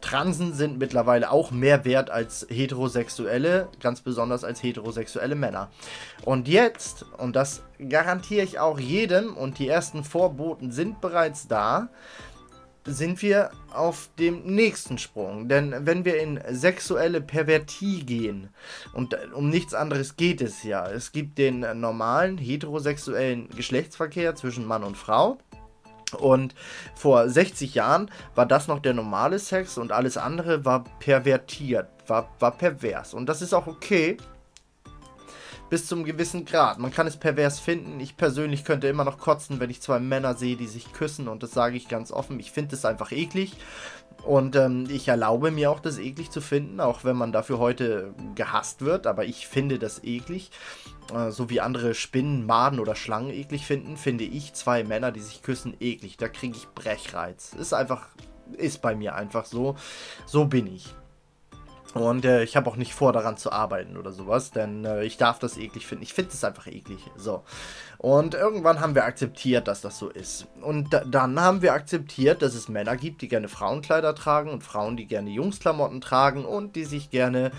Transen 0.00 0.52
sind 0.52 0.78
mittlerweile 0.78 1.30
auch 1.30 1.50
mehr 1.50 1.86
wert 1.86 2.10
als 2.10 2.46
heterosexuelle, 2.50 3.68
ganz 3.80 4.02
besonders 4.02 4.44
als 4.44 4.62
heterosexuelle 4.62 5.34
Männer. 5.34 5.70
Und 6.24 6.46
jetzt, 6.46 7.06
und 7.16 7.34
das 7.34 7.62
garantiere 7.88 8.44
ich 8.44 8.58
auch 8.58 8.78
jedem, 8.78 9.34
und 9.34 9.58
die 9.58 9.66
ersten 9.66 10.04
Vorboten 10.04 10.72
sind 10.72 11.00
bereits 11.00 11.48
da, 11.48 11.88
sind 12.86 13.22
wir 13.22 13.50
auf 13.72 14.10
dem 14.18 14.44
nächsten 14.44 14.98
Sprung. 14.98 15.48
Denn 15.48 15.74
wenn 15.86 16.04
wir 16.04 16.20
in 16.20 16.38
sexuelle 16.50 17.22
Pervertie 17.22 18.04
gehen, 18.04 18.50
und 18.92 19.16
um 19.32 19.48
nichts 19.48 19.72
anderes 19.72 20.16
geht 20.16 20.42
es 20.42 20.62
ja, 20.64 20.86
es 20.86 21.12
gibt 21.12 21.38
den 21.38 21.60
normalen 21.80 22.36
heterosexuellen 22.36 23.48
Geschlechtsverkehr 23.56 24.34
zwischen 24.34 24.66
Mann 24.66 24.84
und 24.84 24.98
Frau. 24.98 25.38
Und 26.18 26.54
vor 26.94 27.28
60 27.28 27.74
Jahren 27.74 28.10
war 28.34 28.46
das 28.46 28.68
noch 28.68 28.78
der 28.80 28.94
normale 28.94 29.38
Sex 29.38 29.78
und 29.78 29.92
alles 29.92 30.16
andere 30.16 30.64
war 30.64 30.84
pervertiert, 31.00 31.88
war, 32.06 32.28
war 32.38 32.52
pervers. 32.52 33.14
Und 33.14 33.26
das 33.26 33.42
ist 33.42 33.54
auch 33.54 33.66
okay. 33.66 34.16
Bis 35.70 35.86
zum 35.86 36.04
gewissen 36.04 36.44
Grad. 36.44 36.78
Man 36.78 36.92
kann 36.92 37.06
es 37.06 37.16
pervers 37.16 37.58
finden. 37.58 37.98
Ich 37.98 38.16
persönlich 38.16 38.64
könnte 38.64 38.86
immer 38.86 39.04
noch 39.04 39.18
kotzen, 39.18 39.60
wenn 39.60 39.70
ich 39.70 39.80
zwei 39.80 39.98
Männer 39.98 40.34
sehe, 40.34 40.56
die 40.56 40.66
sich 40.66 40.92
küssen. 40.92 41.26
Und 41.26 41.42
das 41.42 41.52
sage 41.52 41.76
ich 41.76 41.88
ganz 41.88 42.12
offen. 42.12 42.38
Ich 42.38 42.52
finde 42.52 42.76
es 42.76 42.84
einfach 42.84 43.12
eklig. 43.12 43.56
Und 44.24 44.56
ähm, 44.56 44.86
ich 44.88 45.08
erlaube 45.08 45.50
mir 45.50 45.70
auch, 45.70 45.80
das 45.80 45.98
eklig 45.98 46.30
zu 46.30 46.40
finden, 46.40 46.80
auch 46.80 47.04
wenn 47.04 47.16
man 47.16 47.32
dafür 47.32 47.58
heute 47.58 48.14
gehasst 48.34 48.82
wird. 48.82 49.06
Aber 49.06 49.24
ich 49.24 49.46
finde 49.46 49.78
das 49.78 50.04
eklig. 50.04 50.50
Äh, 51.12 51.30
so 51.30 51.50
wie 51.50 51.60
andere 51.60 51.94
Spinnen, 51.94 52.46
Maden 52.46 52.78
oder 52.78 52.94
Schlangen 52.94 53.30
eklig 53.30 53.66
finden, 53.66 53.96
finde 53.96 54.24
ich 54.24 54.54
zwei 54.54 54.84
Männer, 54.84 55.12
die 55.12 55.20
sich 55.20 55.42
küssen, 55.42 55.76
eklig. 55.80 56.16
Da 56.18 56.28
kriege 56.28 56.56
ich 56.56 56.68
Brechreiz. 56.68 57.54
Ist 57.54 57.74
einfach, 57.74 58.06
ist 58.56 58.82
bei 58.82 58.94
mir 58.94 59.14
einfach 59.14 59.44
so. 59.46 59.76
So 60.26 60.44
bin 60.44 60.66
ich. 60.66 60.94
Und 61.94 62.24
äh, 62.24 62.42
ich 62.42 62.56
habe 62.56 62.68
auch 62.68 62.76
nicht 62.76 62.92
vor, 62.92 63.12
daran 63.12 63.36
zu 63.36 63.52
arbeiten 63.52 63.96
oder 63.96 64.12
sowas, 64.12 64.50
denn 64.50 64.84
äh, 64.84 65.04
ich 65.04 65.16
darf 65.16 65.38
das 65.38 65.56
eklig 65.56 65.86
finden. 65.86 66.02
Ich 66.02 66.12
finde 66.12 66.32
es 66.32 66.42
einfach 66.42 66.66
eklig. 66.66 66.98
So. 67.16 67.44
Und 68.04 68.34
irgendwann 68.34 68.80
haben 68.80 68.94
wir 68.94 69.06
akzeptiert, 69.06 69.66
dass 69.66 69.80
das 69.80 69.98
so 69.98 70.10
ist. 70.10 70.46
Und 70.60 70.92
da, 70.92 71.04
dann 71.06 71.40
haben 71.40 71.62
wir 71.62 71.72
akzeptiert, 71.72 72.42
dass 72.42 72.54
es 72.54 72.68
Männer 72.68 72.98
gibt, 72.98 73.22
die 73.22 73.28
gerne 73.28 73.48
Frauenkleider 73.48 74.14
tragen 74.14 74.50
und 74.50 74.62
Frauen, 74.62 74.98
die 74.98 75.06
gerne 75.06 75.30
Jungsklamotten 75.30 76.02
tragen 76.02 76.44
und 76.44 76.76
die 76.76 76.84
sich 76.84 77.08
gerne 77.08 77.50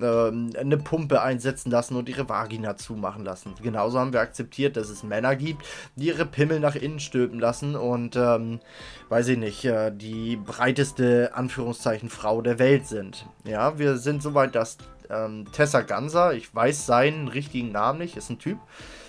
ähm, 0.00 0.50
eine 0.56 0.76
Pumpe 0.78 1.20
einsetzen 1.20 1.72
lassen 1.72 1.96
und 1.96 2.08
ihre 2.08 2.28
Vagina 2.28 2.76
zumachen 2.76 3.24
lassen. 3.24 3.56
Genauso 3.60 3.98
haben 3.98 4.12
wir 4.12 4.20
akzeptiert, 4.20 4.76
dass 4.76 4.88
es 4.88 5.02
Männer 5.02 5.34
gibt, 5.34 5.66
die 5.96 6.06
ihre 6.06 6.26
Pimmel 6.26 6.60
nach 6.60 6.76
innen 6.76 7.00
stülpen 7.00 7.40
lassen 7.40 7.74
und, 7.74 8.14
ähm, 8.14 8.60
weiß 9.08 9.26
ich 9.26 9.38
nicht, 9.38 9.64
äh, 9.64 9.90
die 9.90 10.36
breiteste 10.36 11.32
Anführungszeichen 11.34 12.08
Frau 12.08 12.40
der 12.40 12.60
Welt 12.60 12.86
sind. 12.86 13.26
Ja, 13.42 13.80
wir 13.80 13.96
sind 13.96 14.22
soweit, 14.22 14.54
dass 14.54 14.78
ähm, 15.10 15.46
Tessa 15.50 15.80
Ganser, 15.80 16.34
ich 16.34 16.54
weiß 16.54 16.86
seinen 16.86 17.26
richtigen 17.26 17.72
Namen 17.72 17.98
nicht, 17.98 18.16
ist 18.16 18.30
ein 18.30 18.38
Typ, 18.38 18.58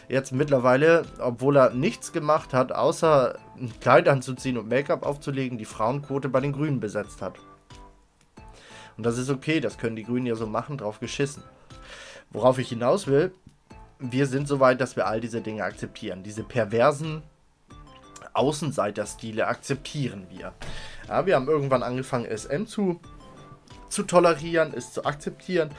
jetzt 0.10 0.32
mittlerweile, 0.32 1.06
obwohl 1.20 1.58
er 1.58 1.70
nichts 1.70 2.12
gemacht 2.12 2.54
hat, 2.54 2.72
außer 2.72 3.38
ein 3.58 3.72
Kleid 3.80 4.10
anzuziehen 4.10 4.58
und 4.58 4.68
Make-up 4.68 5.06
aufzulegen, 5.06 5.58
die 5.58 5.66
Frauenquote 5.66 6.30
bei 6.30 6.42
den 6.42 6.51
Grünen 6.51 6.80
besetzt 6.80 7.22
hat. 7.22 7.39
Und 8.98 9.06
das 9.06 9.18
ist 9.18 9.30
okay, 9.30 9.62
das 9.62 9.78
können 9.78 9.96
die 9.96 10.04
Grünen 10.04 10.25
ja 10.25 10.36
so 10.36 10.48
machen, 10.48 10.78
drauf 10.78 11.00
geschissen. 11.00 11.44
Worauf 12.32 12.58
ich 12.58 12.70
hinaus 12.70 13.08
will, 13.08 13.32
wir 14.00 14.25
sind 14.25 14.48
soweit, 14.48 14.82
dass 14.82 14.96
wir 14.96 15.08
all 15.08 15.22
diese 15.22 15.42
Dinge 15.42 15.63
akzeptieren. 15.63 16.24
Diese 16.24 16.44
perversen 16.44 17.24
Außenseiterstile 18.34 19.48
akzeptieren 19.48 20.28
wir. 20.30 20.54
Ja, 21.08 21.25
wir 21.25 21.36
haben 21.36 21.48
irgendwann 21.48 21.84
angefangen, 21.84 22.25
SM 22.25 22.66
zu 22.66 23.00
zu 23.89 24.04
tolerieren, 24.04 24.74
es 24.74 24.94
zu 24.94 25.04
akzeptieren, 25.04 25.72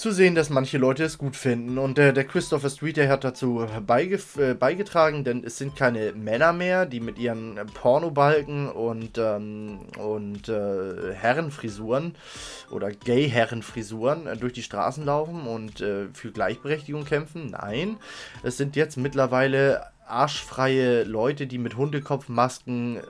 zu 0.00 0.12
sehen, 0.12 0.34
dass 0.34 0.48
manche 0.48 0.78
Leute 0.78 1.04
es 1.04 1.18
gut 1.18 1.36
finden. 1.36 1.76
Und 1.76 1.98
äh, 1.98 2.12
der 2.12 2.24
Christopher 2.24 2.70
Street 2.70 2.96
der 2.96 3.08
hat 3.10 3.22
dazu 3.22 3.66
beige 3.86 4.18
äh, 4.38 4.54
beigetragen, 4.54 5.24
denn 5.24 5.44
es 5.44 5.58
sind 5.58 5.76
keine 5.76 6.12
Männer 6.12 6.52
mehr, 6.52 6.86
die 6.86 7.00
mit 7.00 7.18
ihren 7.18 7.60
Pornobalken 7.74 8.70
und, 8.70 9.18
ähm, 9.18 9.80
und 9.98 10.48
äh, 10.48 11.12
Herrenfrisuren 11.12 12.14
oder 12.70 12.90
Gay-Herrenfrisuren 12.90 14.26
äh, 14.26 14.36
durch 14.36 14.54
die 14.54 14.62
Straßen 14.62 15.04
laufen 15.04 15.46
und 15.46 15.82
äh, 15.82 16.08
für 16.14 16.32
Gleichberechtigung 16.32 17.04
kämpfen. 17.04 17.50
Nein, 17.50 17.98
es 18.42 18.56
sind 18.56 18.76
jetzt 18.76 18.96
mittlerweile 18.96 19.82
arschfreie 20.10 21.04
Leute, 21.04 21.46
die 21.46 21.58
mit 21.58 21.76
Hundekopfmasken 21.76 22.96
äh, 22.96 23.00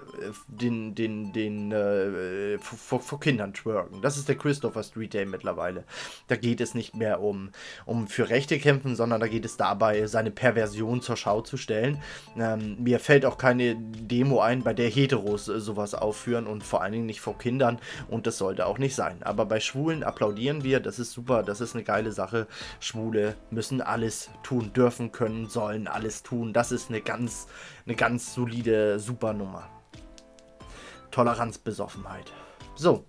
den, 0.49 0.95
den, 0.95 1.33
den, 1.33 1.73
äh, 1.73 2.59
vor, 2.59 3.01
vor, 3.01 3.21
Kindern 3.21 3.55
twerken. 3.55 4.01
Das 4.03 4.17
ist 4.17 4.29
der 4.29 4.37
Christopher 4.37 4.83
Street 4.83 5.15
Day 5.15 5.27
mittlerweile. 5.27 5.85
Da 6.29 6.37
geht 6.37 6.61
es 6.61 6.75
nicht 6.75 6.95
mehr 6.95 7.21
um, 7.21 7.51
um 7.87 8.07
für 8.07 8.29
Rechte 8.29 8.59
kämpfen, 8.59 8.97
sondern 8.97 9.21
da 9.21 9.29
geht 9.29 9.45
es 9.45 9.57
dabei, 9.57 10.07
seine 10.07 10.31
Perversion 10.31 11.01
zur 11.01 11.17
Schau 11.17 11.41
zu 11.41 11.57
stellen. 11.57 11.99
Ähm, 12.37 12.77
mir 12.83 13.01
fällt 13.01 13.25
auch 13.25 13.39
keine 13.39 13.77
Demo 13.77 14.41
ein, 14.41 14.63
bei 14.63 14.75
der 14.75 14.89
Heteros 14.89 15.49
äh, 15.49 15.61
sowas 15.61 15.95
aufführen 15.95 16.47
und 16.47 16.65
vor 16.65 16.83
allen 16.83 16.93
Dingen 16.93 17.07
nicht 17.07 17.21
vor 17.21 17.39
Kindern 17.39 17.79
und 18.09 18.27
das 18.27 18.39
sollte 18.39 18.67
auch 18.67 18.79
nicht 18.79 18.95
sein. 18.95 19.23
Aber 19.23 19.47
bei 19.47 19.61
Schwulen 19.61 20.03
applaudieren 20.03 20.65
wir, 20.65 20.81
das 20.81 20.99
ist 20.99 21.13
super, 21.13 21.43
das 21.43 21.61
ist 21.61 21.75
eine 21.75 21.85
geile 21.85 22.13
Sache. 22.13 22.47
Schwule 22.79 23.35
müssen 23.51 23.81
alles 23.81 24.31
tun, 24.43 24.73
dürfen, 24.73 25.13
können, 25.13 25.49
sollen 25.49 25.87
alles 25.89 26.23
tun. 26.23 26.53
Das 26.53 26.73
ist 26.73 26.90
eine 26.91 27.01
ganz, 27.01 27.47
eine 27.87 27.97
ganz 27.97 28.35
solide 28.35 28.99
Supernummer. 28.99 29.69
Toleranzbesoffenheit. 31.11 32.33
So. 32.75 33.05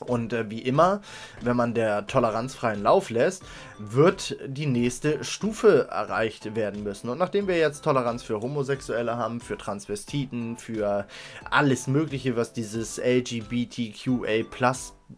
Und 0.00 0.32
äh, 0.32 0.50
wie 0.50 0.60
immer, 0.60 1.02
wenn 1.40 1.56
man 1.56 1.72
der 1.72 2.08
Toleranz 2.08 2.54
freien 2.54 2.82
Lauf 2.82 3.10
lässt, 3.10 3.44
wird 3.78 4.36
die 4.44 4.66
nächste 4.66 5.22
Stufe 5.22 5.86
erreicht 5.88 6.56
werden 6.56 6.82
müssen. 6.82 7.08
Und 7.08 7.18
nachdem 7.18 7.46
wir 7.46 7.56
jetzt 7.56 7.84
Toleranz 7.84 8.24
für 8.24 8.40
Homosexuelle 8.40 9.16
haben, 9.16 9.40
für 9.40 9.56
Transvestiten, 9.56 10.56
für 10.56 11.06
alles 11.48 11.86
Mögliche, 11.86 12.36
was 12.36 12.52
dieses 12.52 12.98
LGBTQA 12.98 14.44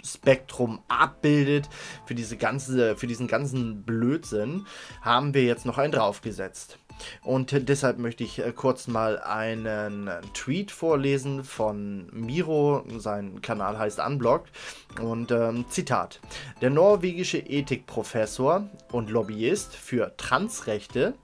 Spektrum 0.04 0.80
abbildet, 0.88 1.70
für, 2.04 2.14
diese 2.14 2.36
ganze, 2.36 2.96
für 2.96 3.06
diesen 3.06 3.28
ganzen 3.28 3.82
Blödsinn, 3.82 4.66
haben 5.00 5.32
wir 5.32 5.44
jetzt 5.44 5.64
noch 5.64 5.78
einen 5.78 5.92
draufgesetzt. 5.92 6.78
Und 7.22 7.68
deshalb 7.68 7.98
möchte 7.98 8.24
ich 8.24 8.38
äh, 8.38 8.52
kurz 8.52 8.88
mal 8.88 9.18
einen 9.18 10.10
Tweet 10.34 10.70
vorlesen 10.70 11.44
von 11.44 12.08
Miro. 12.12 12.84
Sein 12.98 13.40
Kanal 13.42 13.78
heißt 13.78 13.98
Unblocked. 13.98 14.52
Und 15.00 15.30
ähm, 15.30 15.66
Zitat: 15.68 16.20
Der 16.60 16.70
norwegische 16.70 17.38
Ethikprofessor 17.38 18.68
und 18.92 19.10
Lobbyist 19.10 19.74
für 19.74 20.16
Transrechte 20.16 21.14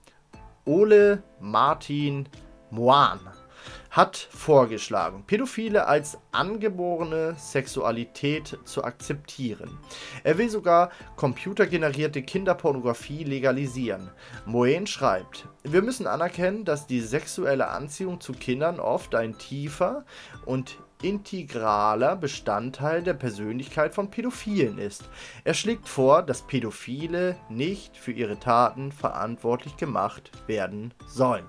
Ole 0.65 1.23
Martin 1.39 2.29
Moan 2.71 3.19
hat 3.93 4.17
vorgeschlagen, 4.17 5.23
Pädophile 5.27 5.85
als 5.85 6.17
angeborene 6.31 7.35
Sexualität 7.37 8.57
zu 8.65 8.83
akzeptieren. 8.83 9.77
Er 10.23 10.39
will 10.39 10.49
sogar 10.49 10.89
computergenerierte 11.15 12.23
Kinderpornografie 12.23 13.23
legalisieren. 13.23 14.09
Moen 14.47 14.87
schreibt, 14.87 15.47
wir 15.61 15.83
müssen 15.83 16.07
anerkennen, 16.07 16.65
dass 16.65 16.87
die 16.87 17.01
sexuelle 17.01 17.67
Anziehung 17.67 18.19
zu 18.19 18.33
Kindern 18.33 18.79
oft 18.79 19.13
ein 19.13 19.37
tiefer 19.37 20.05
und 20.47 20.79
integraler 21.03 22.15
Bestandteil 22.15 23.03
der 23.03 23.13
Persönlichkeit 23.13 23.93
von 23.93 24.09
Pädophilen 24.09 24.79
ist. 24.79 25.07
Er 25.43 25.53
schlägt 25.53 25.87
vor, 25.87 26.23
dass 26.23 26.47
Pädophile 26.47 27.35
nicht 27.47 27.95
für 27.95 28.11
ihre 28.11 28.39
Taten 28.39 28.91
verantwortlich 28.91 29.77
gemacht 29.77 30.31
werden 30.47 30.95
sollen. 31.05 31.45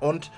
Und 0.00 0.32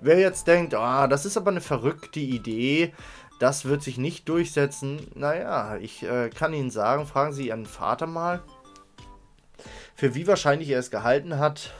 wer 0.00 0.18
jetzt 0.18 0.46
denkt, 0.46 0.74
oh, 0.74 1.06
das 1.06 1.26
ist 1.26 1.36
aber 1.36 1.50
eine 1.50 1.60
verrückte 1.60 2.20
Idee, 2.20 2.92
das 3.38 3.64
wird 3.64 3.82
sich 3.82 3.98
nicht 3.98 4.28
durchsetzen, 4.28 5.06
naja, 5.14 5.76
ich 5.76 6.02
äh, 6.02 6.30
kann 6.30 6.54
Ihnen 6.54 6.70
sagen, 6.70 7.06
fragen 7.06 7.32
Sie 7.32 7.48
Ihren 7.48 7.66
Vater 7.66 8.06
mal, 8.06 8.42
für 9.94 10.14
wie 10.14 10.26
wahrscheinlich 10.26 10.70
er 10.70 10.78
es 10.78 10.90
gehalten 10.90 11.38
hat, 11.38 11.72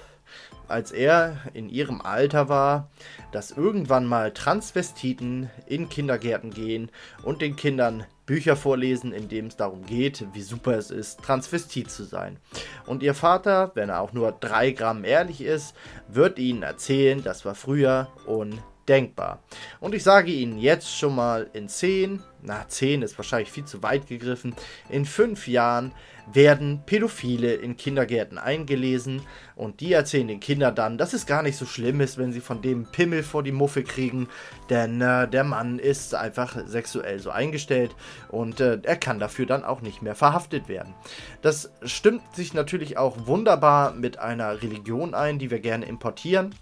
als 0.68 0.92
er 0.92 1.38
in 1.54 1.68
ihrem 1.68 2.00
Alter 2.00 2.48
war, 2.48 2.90
dass 3.32 3.50
irgendwann 3.50 4.06
mal 4.06 4.32
Transvestiten 4.32 5.50
in 5.66 5.88
Kindergärten 5.88 6.50
gehen 6.50 6.90
und 7.22 7.40
den 7.40 7.56
Kindern 7.56 8.04
Bücher 8.28 8.56
vorlesen, 8.56 9.12
in 9.12 9.28
dem 9.28 9.46
es 9.46 9.56
darum 9.56 9.86
geht, 9.86 10.22
wie 10.34 10.42
super 10.42 10.76
es 10.76 10.90
ist, 10.90 11.22
Transvestit 11.22 11.90
zu 11.90 12.04
sein. 12.04 12.36
Und 12.84 13.02
ihr 13.02 13.14
Vater, 13.14 13.72
wenn 13.74 13.88
er 13.88 14.00
auch 14.00 14.12
nur 14.12 14.32
drei 14.32 14.72
Gramm 14.72 15.02
ehrlich 15.02 15.40
ist, 15.40 15.74
wird 16.08 16.38
ihnen 16.38 16.62
erzählen, 16.62 17.24
das 17.24 17.46
war 17.46 17.54
früher 17.54 18.08
undenkbar. 18.26 19.42
Und 19.80 19.94
ich 19.94 20.02
sage 20.02 20.30
Ihnen 20.30 20.58
jetzt 20.58 20.94
schon 20.94 21.14
mal 21.14 21.48
in 21.54 21.70
10, 21.70 22.22
na 22.42 22.68
10 22.68 23.00
ist 23.00 23.16
wahrscheinlich 23.16 23.50
viel 23.50 23.64
zu 23.64 23.82
weit 23.82 24.06
gegriffen, 24.06 24.54
in 24.90 25.06
5 25.06 25.48
Jahren 25.48 25.92
werden 26.32 26.82
Pädophile 26.84 27.54
in 27.54 27.76
Kindergärten 27.76 28.38
eingelesen 28.38 29.22
und 29.56 29.80
die 29.80 29.92
erzählen 29.92 30.28
den 30.28 30.40
Kindern 30.40 30.74
dann, 30.74 30.98
dass 30.98 31.12
es 31.12 31.26
gar 31.26 31.42
nicht 31.42 31.56
so 31.56 31.66
schlimm 31.66 32.00
ist, 32.00 32.18
wenn 32.18 32.32
sie 32.32 32.40
von 32.40 32.62
dem 32.62 32.86
Pimmel 32.86 33.22
vor 33.22 33.42
die 33.42 33.52
Muffe 33.52 33.82
kriegen, 33.82 34.28
denn 34.70 35.00
äh, 35.00 35.28
der 35.28 35.44
Mann 35.44 35.78
ist 35.78 36.14
einfach 36.14 36.56
sexuell 36.66 37.18
so 37.18 37.30
eingestellt 37.30 37.94
und 38.28 38.60
äh, 38.60 38.78
er 38.82 38.96
kann 38.96 39.18
dafür 39.18 39.46
dann 39.46 39.64
auch 39.64 39.80
nicht 39.80 40.02
mehr 40.02 40.14
verhaftet 40.14 40.68
werden. 40.68 40.94
Das 41.42 41.72
stimmt 41.82 42.22
sich 42.34 42.54
natürlich 42.54 42.98
auch 42.98 43.26
wunderbar 43.26 43.94
mit 43.94 44.18
einer 44.18 44.62
Religion 44.62 45.14
ein, 45.14 45.38
die 45.38 45.50
wir 45.50 45.60
gerne 45.60 45.86
importieren 45.86 46.54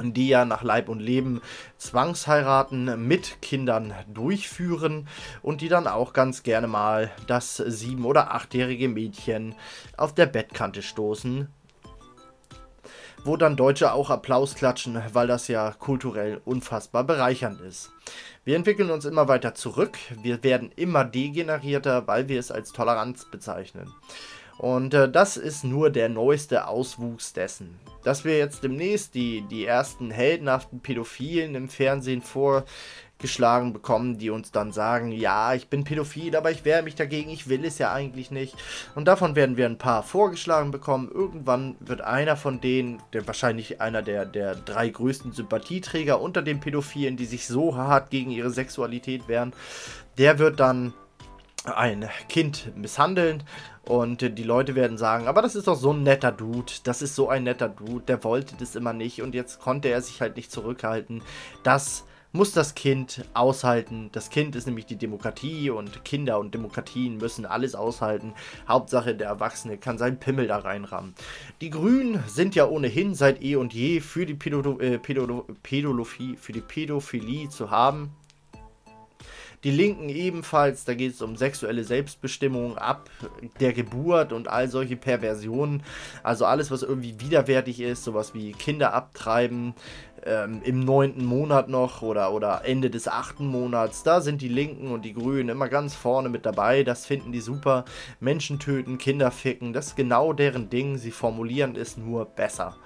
die 0.00 0.28
ja 0.28 0.44
nach 0.44 0.62
Leib 0.62 0.88
und 0.88 1.00
Leben 1.00 1.40
Zwangsheiraten 1.78 3.06
mit 3.06 3.40
Kindern 3.42 3.94
durchführen 4.12 5.08
und 5.42 5.60
die 5.60 5.68
dann 5.68 5.86
auch 5.86 6.12
ganz 6.12 6.42
gerne 6.42 6.66
mal 6.66 7.10
das 7.26 7.56
sieben- 7.56 8.04
oder 8.04 8.34
achtjährige 8.34 8.88
Mädchen 8.88 9.54
auf 9.96 10.14
der 10.14 10.26
Bettkante 10.26 10.82
stoßen, 10.82 11.48
wo 13.24 13.36
dann 13.36 13.56
Deutsche 13.56 13.92
auch 13.92 14.10
Applaus 14.10 14.54
klatschen, 14.54 15.00
weil 15.12 15.26
das 15.26 15.48
ja 15.48 15.72
kulturell 15.72 16.40
unfassbar 16.44 17.04
bereichernd 17.04 17.60
ist. 17.60 17.90
Wir 18.44 18.56
entwickeln 18.56 18.90
uns 18.90 19.06
immer 19.06 19.28
weiter 19.28 19.54
zurück, 19.54 19.96
wir 20.22 20.42
werden 20.42 20.70
immer 20.76 21.04
degenerierter, 21.04 22.06
weil 22.06 22.28
wir 22.28 22.38
es 22.38 22.50
als 22.50 22.72
Toleranz 22.72 23.24
bezeichnen. 23.30 23.90
Und 24.58 24.94
äh, 24.94 25.10
das 25.10 25.36
ist 25.36 25.64
nur 25.64 25.90
der 25.90 26.08
neueste 26.08 26.68
Auswuchs 26.68 27.32
dessen. 27.32 27.78
Dass 28.02 28.24
wir 28.24 28.38
jetzt 28.38 28.62
demnächst 28.62 29.14
die, 29.14 29.42
die 29.42 29.64
ersten 29.64 30.10
heldenhaften 30.10 30.80
Pädophilen 30.80 31.54
im 31.54 31.68
Fernsehen 31.68 32.22
vorgeschlagen 32.22 33.72
bekommen, 33.72 34.18
die 34.18 34.28
uns 34.28 34.52
dann 34.52 34.72
sagen, 34.72 35.10
ja, 35.10 35.54
ich 35.54 35.68
bin 35.68 35.84
pädophil, 35.84 36.36
aber 36.36 36.50
ich 36.50 36.66
wehre 36.66 36.82
mich 36.82 36.94
dagegen, 36.94 37.30
ich 37.30 37.48
will 37.48 37.64
es 37.64 37.78
ja 37.78 37.92
eigentlich 37.92 38.30
nicht. 38.30 38.56
Und 38.94 39.06
davon 39.06 39.36
werden 39.36 39.56
wir 39.56 39.64
ein 39.66 39.78
paar 39.78 40.02
vorgeschlagen 40.02 40.70
bekommen. 40.70 41.10
Irgendwann 41.12 41.76
wird 41.80 42.02
einer 42.02 42.36
von 42.36 42.60
denen, 42.60 43.02
der 43.14 43.26
wahrscheinlich 43.26 43.80
einer 43.80 44.02
der, 44.02 44.26
der 44.26 44.54
drei 44.54 44.90
größten 44.90 45.32
Sympathieträger 45.32 46.20
unter 46.20 46.42
den 46.42 46.60
Pädophilen, 46.60 47.16
die 47.16 47.26
sich 47.26 47.46
so 47.46 47.76
hart 47.76 48.10
gegen 48.10 48.30
ihre 48.30 48.50
Sexualität 48.50 49.28
wehren, 49.28 49.54
der 50.18 50.38
wird 50.38 50.60
dann 50.60 50.92
ein 51.64 52.08
Kind 52.28 52.76
misshandeln 52.76 53.42
und 53.84 54.38
die 54.38 54.42
Leute 54.42 54.74
werden 54.74 54.98
sagen, 54.98 55.26
aber 55.26 55.42
das 55.42 55.54
ist 55.54 55.66
doch 55.66 55.76
so 55.76 55.92
ein 55.92 56.02
netter 56.02 56.32
Dude, 56.32 56.72
das 56.84 57.02
ist 57.02 57.14
so 57.14 57.28
ein 57.28 57.44
netter 57.44 57.68
Dude, 57.68 58.04
der 58.04 58.24
wollte 58.24 58.54
das 58.58 58.76
immer 58.76 58.92
nicht 58.92 59.22
und 59.22 59.34
jetzt 59.34 59.60
konnte 59.60 59.88
er 59.88 60.02
sich 60.02 60.20
halt 60.20 60.36
nicht 60.36 60.50
zurückhalten. 60.50 61.22
Das 61.62 62.04
muss 62.34 62.50
das 62.50 62.74
Kind 62.74 63.24
aushalten. 63.32 64.10
Das 64.10 64.28
Kind 64.28 64.56
ist 64.56 64.66
nämlich 64.66 64.86
die 64.86 64.96
Demokratie 64.96 65.70
und 65.70 66.04
Kinder 66.04 66.40
und 66.40 66.52
Demokratien 66.52 67.16
müssen 67.16 67.46
alles 67.46 67.76
aushalten. 67.76 68.34
Hauptsache 68.68 69.14
der 69.14 69.28
Erwachsene 69.28 69.78
kann 69.78 69.98
seinen 69.98 70.18
Pimmel 70.18 70.48
da 70.48 70.58
reinrammen. 70.58 71.14
Die 71.60 71.70
Grünen 71.70 72.24
sind 72.26 72.56
ja 72.56 72.66
ohnehin 72.66 73.14
seit 73.14 73.40
eh 73.40 73.54
und 73.54 73.72
je 73.72 74.00
für 74.00 74.26
die 74.26 74.34
Pädolo 74.34 74.80
äh, 74.80 74.98
Pädolo 74.98 75.46
Pädolophie, 75.62 76.36
für 76.36 76.52
die 76.52 76.60
Pädophilie 76.60 77.48
zu 77.50 77.70
haben. 77.70 78.10
Die 79.64 79.70
Linken 79.70 80.10
ebenfalls, 80.10 80.84
da 80.84 80.92
geht 80.92 81.14
es 81.14 81.22
um 81.22 81.36
sexuelle 81.36 81.84
Selbstbestimmung 81.84 82.76
ab 82.76 83.08
der 83.60 83.72
Geburt 83.72 84.32
und 84.32 84.46
all 84.46 84.68
solche 84.68 84.96
Perversionen. 84.96 85.82
Also 86.22 86.44
alles, 86.44 86.70
was 86.70 86.82
irgendwie 86.82 87.18
widerwärtig 87.18 87.80
ist, 87.80 88.04
sowas 88.04 88.34
wie 88.34 88.52
Kinder 88.52 88.92
abtreiben, 88.92 89.74
ähm, 90.24 90.60
im 90.64 90.80
neunten 90.80 91.24
Monat 91.24 91.68
noch 91.68 92.02
oder, 92.02 92.32
oder 92.32 92.62
Ende 92.64 92.90
des 92.90 93.08
achten 93.08 93.46
Monats. 93.46 94.02
Da 94.02 94.20
sind 94.20 94.40
die 94.42 94.48
Linken 94.48 94.90
und 94.90 95.04
die 95.04 95.14
Grünen 95.14 95.48
immer 95.48 95.68
ganz 95.68 95.94
vorne 95.94 96.28
mit 96.28 96.46
dabei. 96.46 96.82
Das 96.82 97.06
finden 97.06 97.32
die 97.32 97.40
super. 97.40 97.84
Menschen 98.20 98.58
töten, 98.58 98.98
Kinder 98.98 99.30
ficken, 99.30 99.72
das 99.72 99.88
ist 99.88 99.96
genau 99.96 100.32
deren 100.32 100.70
Ding. 100.70 100.98
Sie 100.98 101.10
formulieren 101.10 101.76
es 101.76 101.96
nur 101.96 102.24
besser. 102.24 102.76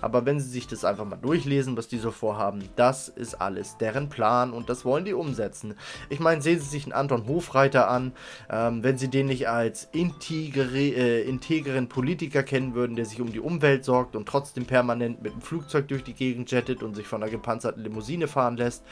Aber 0.00 0.26
wenn 0.26 0.40
sie 0.40 0.48
sich 0.48 0.66
das 0.66 0.84
einfach 0.84 1.04
mal 1.04 1.16
durchlesen, 1.16 1.76
was 1.76 1.88
die 1.88 1.98
so 1.98 2.10
vorhaben, 2.10 2.68
das 2.76 3.08
ist 3.08 3.34
alles 3.34 3.76
deren 3.78 4.08
Plan 4.08 4.52
und 4.52 4.68
das 4.68 4.84
wollen 4.84 5.04
die 5.04 5.12
umsetzen. 5.12 5.74
Ich 6.08 6.20
meine, 6.20 6.40
sehen 6.40 6.60
Sie 6.60 6.68
sich 6.68 6.84
einen 6.84 6.92
Anton 6.92 7.26
Hofreiter 7.26 7.90
an, 7.90 8.12
ähm, 8.50 8.82
wenn 8.82 8.98
Sie 8.98 9.08
den 9.08 9.26
nicht 9.26 9.48
als 9.48 9.88
integre, 9.92 10.78
äh, 10.78 11.22
integren 11.22 11.88
Politiker 11.88 12.42
kennen 12.42 12.74
würden, 12.74 12.96
der 12.96 13.06
sich 13.06 13.20
um 13.20 13.32
die 13.32 13.40
Umwelt 13.40 13.84
sorgt 13.84 14.14
und 14.14 14.26
trotzdem 14.26 14.66
permanent 14.66 15.22
mit 15.22 15.32
dem 15.32 15.40
Flugzeug 15.40 15.88
durch 15.88 16.04
die 16.04 16.14
Gegend 16.14 16.50
jettet 16.50 16.82
und 16.82 16.87
sich 16.94 17.06
von 17.06 17.22
einer 17.22 17.30
gepanzerten 17.30 17.82
Limousine 17.82 18.28
fahren 18.28 18.56
lässt, 18.56 18.84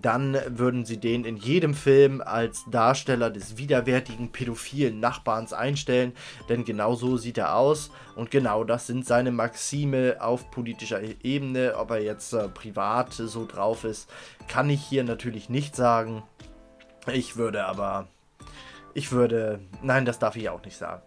dann 0.00 0.36
würden 0.48 0.84
sie 0.84 0.98
den 0.98 1.24
in 1.24 1.36
jedem 1.36 1.74
Film 1.74 2.20
als 2.20 2.64
Darsteller 2.70 3.30
des 3.30 3.56
widerwärtigen 3.56 4.32
pädophilen 4.32 4.98
Nachbarns 5.00 5.52
einstellen, 5.52 6.12
denn 6.48 6.64
genau 6.64 6.94
so 6.94 7.16
sieht 7.16 7.38
er 7.38 7.56
aus 7.56 7.90
und 8.16 8.30
genau 8.30 8.64
das 8.64 8.86
sind 8.86 9.06
seine 9.06 9.30
Maxime 9.30 10.16
auf 10.20 10.50
politischer 10.50 11.00
Ebene. 11.22 11.74
Ob 11.76 11.90
er 11.90 12.02
jetzt 12.02 12.32
äh, 12.32 12.48
privat 12.48 13.12
so 13.12 13.46
drauf 13.46 13.84
ist, 13.84 14.10
kann 14.48 14.70
ich 14.70 14.82
hier 14.82 15.04
natürlich 15.04 15.48
nicht 15.48 15.76
sagen. 15.76 16.22
Ich 17.12 17.36
würde 17.36 17.64
aber, 17.66 18.08
ich 18.94 19.12
würde, 19.12 19.60
nein, 19.82 20.04
das 20.04 20.18
darf 20.18 20.36
ich 20.36 20.48
auch 20.48 20.64
nicht 20.64 20.76
sagen. 20.76 21.02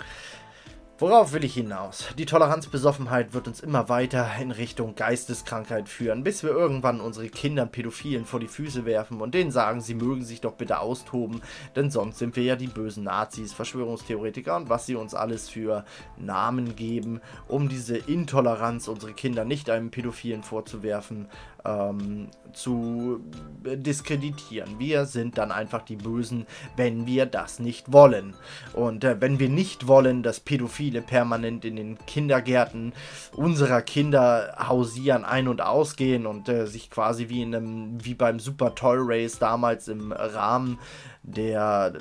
Worauf 1.00 1.32
will 1.32 1.44
ich 1.44 1.54
hinaus? 1.54 2.06
Die 2.18 2.26
Toleranzbesoffenheit 2.26 3.36
wird 3.36 3.48
uns 3.48 3.60
immer 3.60 3.88
weiter 3.88 4.28
in 4.42 4.50
Richtung 4.50 4.96
Geisteskrankheit 4.96 5.90
führen, 5.90 6.24
bis 6.24 6.42
wir 6.42 6.50
irgendwann 6.50 7.02
unsere 7.02 7.30
Kinder 7.30 7.68
Pädophilen 7.68 8.26
vor 8.26 8.40
die 8.40 8.48
Füße 8.48 8.84
werfen 8.84 9.22
und 9.22 9.36
denen 9.36 9.52
sagen, 9.52 9.80
sie 9.80 9.94
mögen 9.94 10.26
sich 10.26 10.42
doch 10.42 10.54
bitte 10.54 10.80
austoben, 10.80 11.44
denn 11.76 11.92
sonst 11.92 12.18
sind 12.18 12.36
wir 12.36 12.42
ja 12.42 12.56
die 12.56 12.66
bösen 12.66 13.04
Nazis, 13.04 13.54
Verschwörungstheoretiker 13.54 14.56
und 14.56 14.70
was 14.70 14.88
sie 14.88 14.96
uns 14.96 15.14
alles 15.14 15.50
für 15.50 15.86
Namen 16.18 16.76
geben, 16.76 17.22
um 17.48 17.70
diese 17.70 17.96
Intoleranz 17.96 18.88
unsere 18.88 19.14
Kinder 19.14 19.46
nicht 19.46 19.70
einem 19.70 19.92
Pädophilen 19.92 20.42
vorzuwerfen, 20.42 21.28
ähm, 21.67 22.30
zu 22.53 23.21
diskreditieren. 23.63 24.80
Wir 24.80 25.06
sind 25.06 25.38
dann 25.38 25.51
einfach 25.51 25.82
die 25.84 25.97
Bösen, 25.97 26.45
wenn 26.75 27.06
wir 27.06 27.25
das 27.25 27.60
nicht 27.60 27.91
wollen. 27.91 28.34
Und 28.73 29.03
äh, 29.03 29.19
wenn 29.19 29.39
wir 29.39 29.49
nicht 29.49 29.88
wollen, 29.88 30.23
dass 30.23 30.39
Pädophile 30.39 31.01
permanent 31.01 31.65
in 31.65 31.75
den 31.75 31.97
Kindergärten 32.06 32.93
unserer 33.36 33.82
Kinder 33.82 34.56
hausieren, 34.67 35.25
ein- 35.25 35.47
und 35.47 35.62
ausgehen 35.62 36.25
und 36.25 36.49
äh, 36.49 36.67
sich 36.67 36.89
quasi 36.89 37.30
wie 37.30 37.41
in 37.41 37.53
einem, 37.53 38.03
wie 38.03 38.13
beim 38.13 38.39
Super 38.39 38.73
Toy 38.75 38.97
Race 38.99 39.39
damals 39.39 39.88
im 39.88 40.12
Rahmen 40.12 40.80
der 41.23 41.93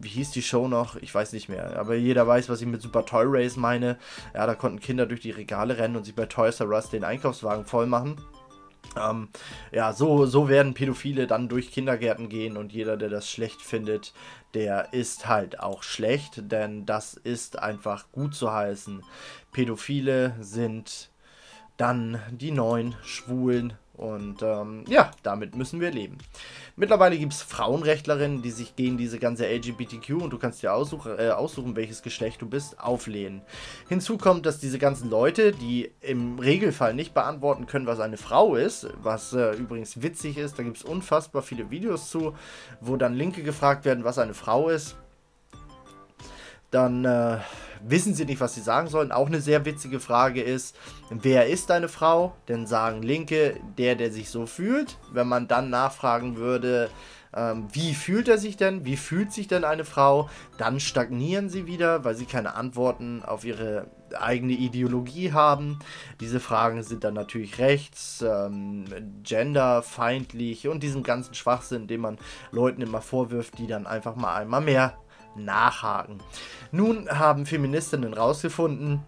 wie 0.00 0.08
hieß 0.08 0.30
die 0.30 0.42
Show 0.42 0.68
noch? 0.68 0.96
Ich 0.96 1.12
weiß 1.12 1.32
nicht 1.32 1.48
mehr. 1.48 1.76
Aber 1.78 1.94
jeder 1.96 2.26
weiß, 2.26 2.48
was 2.48 2.60
ich 2.60 2.66
mit 2.66 2.80
Super 2.80 3.04
Toy 3.04 3.24
Race 3.26 3.56
meine. 3.56 3.98
Ja, 4.34 4.46
da 4.46 4.54
konnten 4.54 4.80
Kinder 4.80 5.06
durch 5.06 5.20
die 5.20 5.32
Regale 5.32 5.76
rennen 5.76 5.96
und 5.96 6.04
sich 6.04 6.14
bei 6.14 6.26
Toys 6.26 6.60
R 6.60 6.68
Us 6.68 6.90
den 6.90 7.04
Einkaufswagen 7.04 7.64
voll 7.64 7.86
machen. 7.86 8.16
Ähm, 8.96 9.28
ja, 9.72 9.92
so, 9.92 10.26
so 10.26 10.48
werden 10.48 10.74
Pädophile 10.74 11.26
dann 11.26 11.48
durch 11.48 11.70
Kindergärten 11.70 12.28
gehen 12.28 12.56
und 12.56 12.72
jeder, 12.72 12.96
der 12.96 13.08
das 13.08 13.30
schlecht 13.30 13.62
findet, 13.62 14.12
der 14.54 14.92
ist 14.92 15.28
halt 15.28 15.60
auch 15.60 15.82
schlecht, 15.82 16.50
denn 16.50 16.86
das 16.86 17.14
ist 17.14 17.58
einfach 17.58 18.10
gut 18.12 18.34
zu 18.34 18.52
heißen. 18.52 19.02
Pädophile 19.52 20.34
sind 20.40 21.10
dann 21.76 22.20
die 22.30 22.50
neuen 22.50 22.96
Schwulen 23.02 23.74
Und 23.98 24.42
ähm, 24.42 24.84
ja, 24.88 25.10
damit 25.22 25.56
müssen 25.56 25.80
wir 25.80 25.90
leben. 25.90 26.18
Mittlerweile 26.76 27.18
gibt 27.18 27.32
es 27.32 27.42
Frauenrechtlerinnen, 27.42 28.40
die 28.40 28.52
sich 28.52 28.76
gegen 28.76 28.96
diese 28.96 29.18
ganze 29.18 29.46
LGBTQ 29.46 30.22
und 30.22 30.30
du 30.30 30.38
kannst 30.38 30.62
dir 30.62 30.72
aussuchen, 30.72 31.18
äh, 31.18 31.30
aussuchen, 31.30 31.76
welches 31.76 32.02
Geschlecht 32.02 32.40
du 32.40 32.48
bist, 32.48 32.78
auflehnen. 32.78 33.42
Hinzu 33.88 34.16
kommt, 34.16 34.46
dass 34.46 34.60
diese 34.60 34.78
ganzen 34.78 35.10
Leute, 35.10 35.52
die 35.52 35.90
im 36.00 36.38
Regelfall 36.38 36.94
nicht 36.94 37.12
beantworten 37.12 37.66
können, 37.66 37.86
was 37.86 37.98
eine 38.00 38.16
Frau 38.16 38.54
ist, 38.54 38.88
was 39.02 39.32
äh, 39.32 39.50
übrigens 39.56 40.00
witzig 40.00 40.38
ist, 40.38 40.58
da 40.58 40.62
gibt 40.62 40.76
es 40.76 40.84
unfassbar 40.84 41.42
viele 41.42 41.70
Videos 41.70 42.08
zu, 42.08 42.34
wo 42.80 42.96
dann 42.96 43.14
Linke 43.14 43.42
gefragt 43.42 43.84
werden, 43.84 44.04
was 44.04 44.18
eine 44.18 44.34
Frau 44.34 44.68
ist 44.68 44.96
dann 46.70 47.04
äh, 47.04 47.38
wissen 47.82 48.14
sie 48.14 48.24
nicht, 48.24 48.40
was 48.40 48.54
sie 48.54 48.60
sagen 48.60 48.88
sollen. 48.88 49.12
Auch 49.12 49.26
eine 49.26 49.40
sehr 49.40 49.64
witzige 49.64 50.00
Frage 50.00 50.42
ist, 50.42 50.76
wer 51.10 51.46
ist 51.46 51.70
deine 51.70 51.88
Frau? 51.88 52.34
Denn 52.48 52.66
sagen 52.66 53.02
Linke, 53.02 53.60
der, 53.76 53.94
der 53.94 54.12
sich 54.12 54.30
so 54.30 54.46
fühlt. 54.46 54.96
Wenn 55.12 55.28
man 55.28 55.48
dann 55.48 55.70
nachfragen 55.70 56.36
würde, 56.36 56.90
ähm, 57.34 57.68
wie 57.72 57.94
fühlt 57.94 58.28
er 58.28 58.38
sich 58.38 58.56
denn? 58.56 58.84
Wie 58.84 58.96
fühlt 58.96 59.32
sich 59.32 59.48
denn 59.48 59.64
eine 59.64 59.84
Frau? 59.84 60.30
Dann 60.56 60.80
stagnieren 60.80 61.48
sie 61.48 61.66
wieder, 61.66 62.04
weil 62.04 62.14
sie 62.14 62.24
keine 62.24 62.54
Antworten 62.54 63.22
auf 63.22 63.44
ihre 63.44 63.86
eigene 64.18 64.54
Ideologie 64.54 65.32
haben. 65.32 65.78
Diese 66.20 66.40
Fragen 66.40 66.82
sind 66.82 67.04
dann 67.04 67.14
natürlich 67.14 67.58
rechts, 67.58 68.24
ähm, 68.26 68.86
genderfeindlich 69.22 70.68
und 70.68 70.82
diesen 70.82 71.02
ganzen 71.02 71.34
Schwachsinn, 71.34 71.86
den 71.86 72.00
man 72.00 72.18
Leuten 72.50 72.80
immer 72.80 73.02
vorwirft, 73.02 73.58
die 73.58 73.66
dann 73.66 73.86
einfach 73.86 74.16
mal 74.16 74.34
einmal 74.34 74.62
mehr 74.62 74.96
nachhaken. 75.44 76.18
Nun 76.72 77.08
haben 77.08 77.46
Feministinnen 77.46 78.14
rausgefunden, 78.14 79.02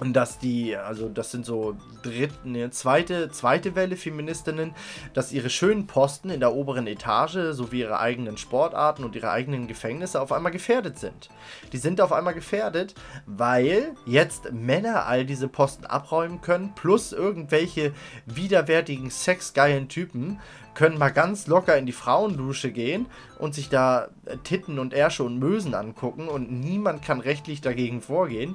dass 0.00 0.38
die, 0.38 0.76
also 0.76 1.08
das 1.08 1.30
sind 1.30 1.44
so 1.44 1.76
dritte, 2.02 2.48
ne, 2.48 2.70
zweite, 2.70 3.30
zweite 3.30 3.74
Welle 3.74 3.96
Feministinnen, 3.96 4.74
dass 5.12 5.32
ihre 5.32 5.50
schönen 5.50 5.86
Posten 5.86 6.30
in 6.30 6.40
der 6.40 6.54
oberen 6.54 6.86
Etage 6.86 7.52
sowie 7.52 7.80
ihre 7.80 7.98
eigenen 7.98 8.36
Sportarten 8.36 9.04
und 9.04 9.16
ihre 9.16 9.30
eigenen 9.30 9.66
Gefängnisse 9.66 10.20
auf 10.20 10.32
einmal 10.32 10.52
gefährdet 10.52 10.98
sind. 10.98 11.30
Die 11.72 11.78
sind 11.78 12.00
auf 12.00 12.12
einmal 12.12 12.34
gefährdet, 12.34 12.94
weil 13.26 13.94
jetzt 14.06 14.52
Männer 14.52 15.06
all 15.06 15.24
diese 15.24 15.48
Posten 15.48 15.84
abräumen 15.84 16.40
können, 16.40 16.74
plus 16.74 17.12
irgendwelche 17.12 17.92
widerwärtigen, 18.26 19.10
sexgeilen 19.10 19.88
Typen 19.88 20.38
können 20.78 20.96
mal 20.96 21.10
ganz 21.10 21.48
locker 21.48 21.76
in 21.76 21.86
die 21.86 21.92
Frauendusche 21.92 22.70
gehen 22.70 23.06
und 23.40 23.52
sich 23.52 23.68
da 23.68 24.10
äh, 24.26 24.36
Titten 24.44 24.78
und 24.78 24.94
Ärsche 24.94 25.24
und 25.24 25.40
Mösen 25.40 25.74
angucken 25.74 26.28
und 26.28 26.52
niemand 26.52 27.02
kann 27.02 27.18
rechtlich 27.18 27.60
dagegen 27.60 28.00
vorgehen. 28.00 28.54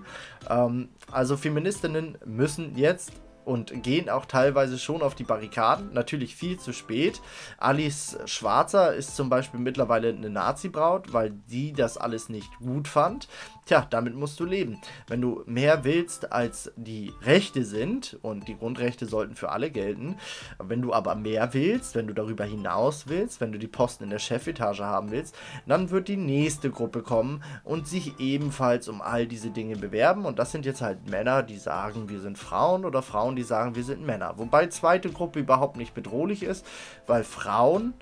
Ähm, 0.49 0.87
also 1.11 1.35
Feministinnen 1.35 2.17
müssen 2.25 2.77
jetzt 2.77 3.11
und 3.45 3.83
gehen 3.83 4.09
auch 4.09 4.25
teilweise 4.25 4.79
schon 4.79 5.01
auf 5.01 5.15
die 5.15 5.23
Barrikaden. 5.23 5.93
Natürlich 5.93 6.35
viel 6.35 6.59
zu 6.59 6.73
spät. 6.73 7.21
Alice 7.57 8.17
Schwarzer 8.25 8.93
ist 8.93 9.15
zum 9.15 9.29
Beispiel 9.29 9.59
mittlerweile 9.59 10.09
eine 10.09 10.29
Nazi-Braut, 10.29 11.13
weil 11.13 11.31
die 11.31 11.73
das 11.73 11.97
alles 11.97 12.29
nicht 12.29 12.49
gut 12.59 12.87
fand. 12.87 13.27
Tja, 13.65 13.87
damit 13.89 14.15
musst 14.15 14.39
du 14.39 14.45
leben. 14.45 14.81
Wenn 15.07 15.21
du 15.21 15.43
mehr 15.45 15.83
willst, 15.83 16.31
als 16.31 16.71
die 16.75 17.13
Rechte 17.21 17.63
sind, 17.63 18.13
und 18.21 18.47
die 18.47 18.57
Grundrechte 18.57 19.05
sollten 19.05 19.35
für 19.35 19.49
alle 19.49 19.71
gelten, 19.71 20.17
wenn 20.59 20.81
du 20.81 20.93
aber 20.93 21.15
mehr 21.15 21.53
willst, 21.53 21.95
wenn 21.95 22.07
du 22.07 22.13
darüber 22.13 22.43
hinaus 22.43 23.07
willst, 23.07 23.41
wenn 23.41 23.51
du 23.51 23.59
die 23.59 23.67
Posten 23.67 24.05
in 24.05 24.09
der 24.09 24.19
Chefetage 24.19 24.83
haben 24.83 25.11
willst, 25.11 25.35
dann 25.67 25.89
wird 25.89 26.07
die 26.07 26.17
nächste 26.17 26.69
Gruppe 26.69 27.01
kommen 27.01 27.43
und 27.63 27.87
sich 27.87 28.19
ebenfalls 28.19 28.87
um 28.87 29.01
all 29.01 29.27
diese 29.27 29.51
Dinge 29.51 29.75
bewerben. 29.75 30.25
Und 30.25 30.39
das 30.39 30.51
sind 30.51 30.65
jetzt 30.65 30.81
halt 30.81 31.09
Männer, 31.09 31.43
die 31.43 31.57
sagen, 31.57 32.09
wir 32.09 32.19
sind 32.19 32.37
Frauen 32.37 32.85
oder 32.85 33.01
Frauen, 33.01 33.32
die 33.35 33.43
sagen, 33.43 33.75
wir 33.75 33.83
sind 33.83 34.05
Männer. 34.05 34.33
Wobei 34.37 34.67
zweite 34.67 35.09
Gruppe 35.09 35.39
überhaupt 35.39 35.77
nicht 35.77 35.93
bedrohlich 35.93 36.43
ist, 36.43 36.65
weil 37.07 37.23
Frauen 37.23 37.93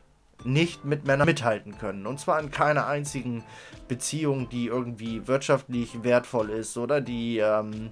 nicht 0.45 0.85
mit 0.85 1.05
Männern 1.05 1.27
mithalten 1.27 1.77
können. 1.77 2.05
Und 2.05 2.19
zwar 2.19 2.39
in 2.39 2.51
keiner 2.51 2.87
einzigen 2.87 3.43
Beziehung, 3.87 4.49
die 4.49 4.67
irgendwie 4.67 5.27
wirtschaftlich 5.27 6.03
wertvoll 6.03 6.49
ist 6.49 6.77
oder 6.77 7.01
die 7.01 7.37
ähm, 7.37 7.91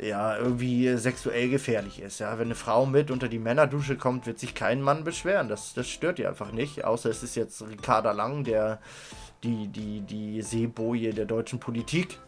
ja 0.00 0.36
irgendwie 0.36 0.96
sexuell 0.96 1.48
gefährlich 1.48 2.00
ist. 2.00 2.20
Ja, 2.20 2.38
wenn 2.38 2.48
eine 2.48 2.54
Frau 2.54 2.86
mit 2.86 3.10
unter 3.10 3.28
die 3.28 3.38
Männerdusche 3.38 3.96
kommt, 3.96 4.26
wird 4.26 4.38
sich 4.38 4.54
kein 4.54 4.82
Mann 4.82 5.04
beschweren. 5.04 5.48
Das, 5.48 5.74
das 5.74 5.88
stört 5.88 6.18
ihr 6.18 6.28
einfach 6.28 6.52
nicht. 6.52 6.84
Außer 6.84 7.10
es 7.10 7.22
ist 7.22 7.34
jetzt 7.34 7.62
Ricarda 7.62 8.12
Lang, 8.12 8.44
der 8.44 8.78
die, 9.42 9.68
die, 9.68 10.02
die 10.02 10.42
Seeboje 10.42 11.14
der 11.14 11.24
deutschen 11.24 11.60
Politik. 11.60 12.18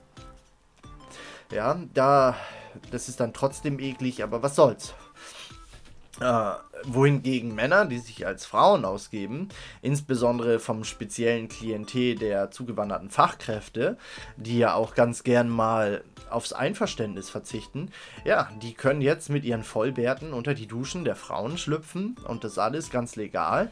Ja, 1.52 1.78
da, 1.92 2.34
das 2.90 3.10
ist 3.10 3.20
dann 3.20 3.34
trotzdem 3.34 3.78
eklig, 3.78 4.22
aber 4.22 4.42
was 4.42 4.56
soll's. 4.56 4.94
Äh, 6.20 6.52
wohingegen 6.84 7.54
Männer, 7.54 7.84
die 7.84 7.98
sich 7.98 8.26
als 8.26 8.46
Frauen 8.46 8.84
ausgeben, 8.84 9.48
insbesondere 9.82 10.60
vom 10.60 10.84
speziellen 10.84 11.48
Klientel 11.48 12.16
der 12.16 12.50
zugewanderten 12.50 13.10
Fachkräfte, 13.10 13.98
die 14.36 14.58
ja 14.58 14.74
auch 14.74 14.94
ganz 14.94 15.24
gern 15.24 15.48
mal 15.48 16.04
aufs 16.30 16.52
Einverständnis 16.52 17.28
verzichten, 17.28 17.90
ja, 18.24 18.48
die 18.62 18.72
können 18.72 19.02
jetzt 19.02 19.28
mit 19.28 19.44
ihren 19.44 19.64
Vollbärten 19.64 20.32
unter 20.32 20.54
die 20.54 20.66
Duschen 20.66 21.04
der 21.04 21.16
Frauen 21.16 21.58
schlüpfen 21.58 22.16
und 22.26 22.44
das 22.44 22.58
alles 22.58 22.90
ganz 22.90 23.16
legal. 23.16 23.70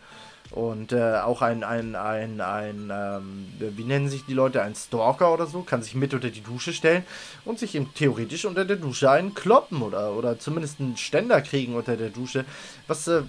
Und 0.50 0.90
äh, 0.92 1.18
auch 1.18 1.42
ein, 1.42 1.62
ein, 1.62 1.94
ein, 1.94 2.40
ein 2.40 2.90
ähm, 2.92 3.46
wie 3.58 3.84
nennen 3.84 4.08
sich 4.08 4.24
die 4.24 4.34
Leute, 4.34 4.62
ein 4.62 4.74
Stalker 4.74 5.32
oder 5.32 5.46
so, 5.46 5.62
kann 5.62 5.82
sich 5.82 5.94
mit 5.94 6.12
unter 6.12 6.28
die 6.28 6.42
Dusche 6.42 6.72
stellen 6.72 7.04
und 7.44 7.60
sich 7.60 7.76
eben 7.76 7.94
theoretisch 7.94 8.44
unter 8.44 8.64
der 8.64 8.76
Dusche 8.76 9.10
einen 9.10 9.34
kloppen 9.34 9.80
oder, 9.80 10.12
oder 10.12 10.40
zumindest 10.40 10.80
einen 10.80 10.96
Ständer 10.96 11.40
kriegen 11.40 11.76
unter 11.76 11.96
der 11.96 12.10
Dusche. 12.10 12.44
Was, 12.88 13.06
äh, 13.06 13.22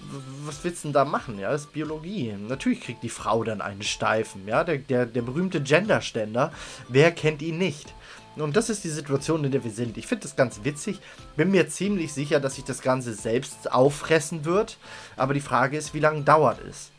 was 0.46 0.64
willst 0.64 0.84
du 0.84 0.88
denn 0.88 0.94
da 0.94 1.06
machen? 1.06 1.38
Ja, 1.38 1.52
das 1.52 1.62
ist 1.62 1.74
Biologie. 1.74 2.34
Natürlich 2.48 2.82
kriegt 2.82 3.04
die 3.04 3.10
Frau 3.10 3.44
dann 3.44 3.62
einen 3.62 3.84
Steifen, 3.84 4.48
ja, 4.48 4.64
der, 4.64 4.80
der, 4.80 5.06
der 5.06 5.22
berühmte 5.22 5.62
Genderständer. 5.62 6.52
Wer 6.90 7.12
kennt 7.12 7.44
ihn 7.44 7.60
nicht? 7.60 7.94
Und 8.36 8.56
das 8.56 8.70
ist 8.70 8.84
die 8.84 8.90
Situation, 8.90 9.44
in 9.44 9.52
der 9.52 9.64
wir 9.64 9.72
sind. 9.72 9.98
Ich 9.98 10.08
finde 10.08 10.24
das 10.24 10.36
ganz 10.36 10.62
witzig. 10.64 11.00
Bin 11.36 11.52
mir 11.52 11.68
ziemlich 11.68 12.14
sicher, 12.14 12.40
dass 12.40 12.56
sich 12.56 12.64
das 12.64 12.82
Ganze 12.82 13.14
selbst 13.14 13.72
auffressen 13.72 14.46
wird. 14.46 14.78
Aber 15.18 15.34
die 15.34 15.42
Frage 15.42 15.78
ist, 15.78 15.94
wie 15.94 16.00
lange 16.00 16.22
dauert 16.22 16.60
es? 16.68 16.92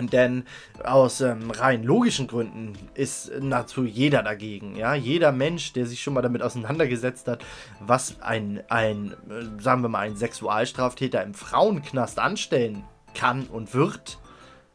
Denn 0.00 0.44
aus 0.82 1.20
ähm, 1.20 1.50
rein 1.50 1.84
logischen 1.84 2.26
Gründen 2.26 2.72
ist 2.94 3.30
nahezu 3.40 3.84
jeder 3.84 4.22
dagegen. 4.22 4.76
Ja? 4.76 4.94
Jeder 4.94 5.32
Mensch, 5.32 5.72
der 5.72 5.86
sich 5.86 6.02
schon 6.02 6.14
mal 6.14 6.22
damit 6.22 6.42
auseinandergesetzt 6.42 7.28
hat, 7.28 7.44
was 7.80 8.20
ein, 8.20 8.62
ein, 8.68 9.14
äh, 9.30 9.62
sagen 9.62 9.82
wir 9.82 9.88
mal, 9.88 10.00
ein 10.00 10.16
Sexualstraftäter 10.16 11.22
im 11.22 11.34
Frauenknast 11.34 12.18
anstellen 12.18 12.84
kann 13.14 13.44
und 13.46 13.74
wird, 13.74 14.18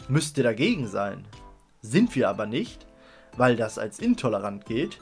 müsste 0.07 0.43
dagegen 0.43 0.87
sein. 0.87 1.25
Sind 1.81 2.15
wir 2.15 2.29
aber 2.29 2.45
nicht, 2.45 2.85
weil 3.37 3.55
das 3.55 3.77
als 3.77 3.99
intolerant 3.99 4.65
gilt. 4.65 4.99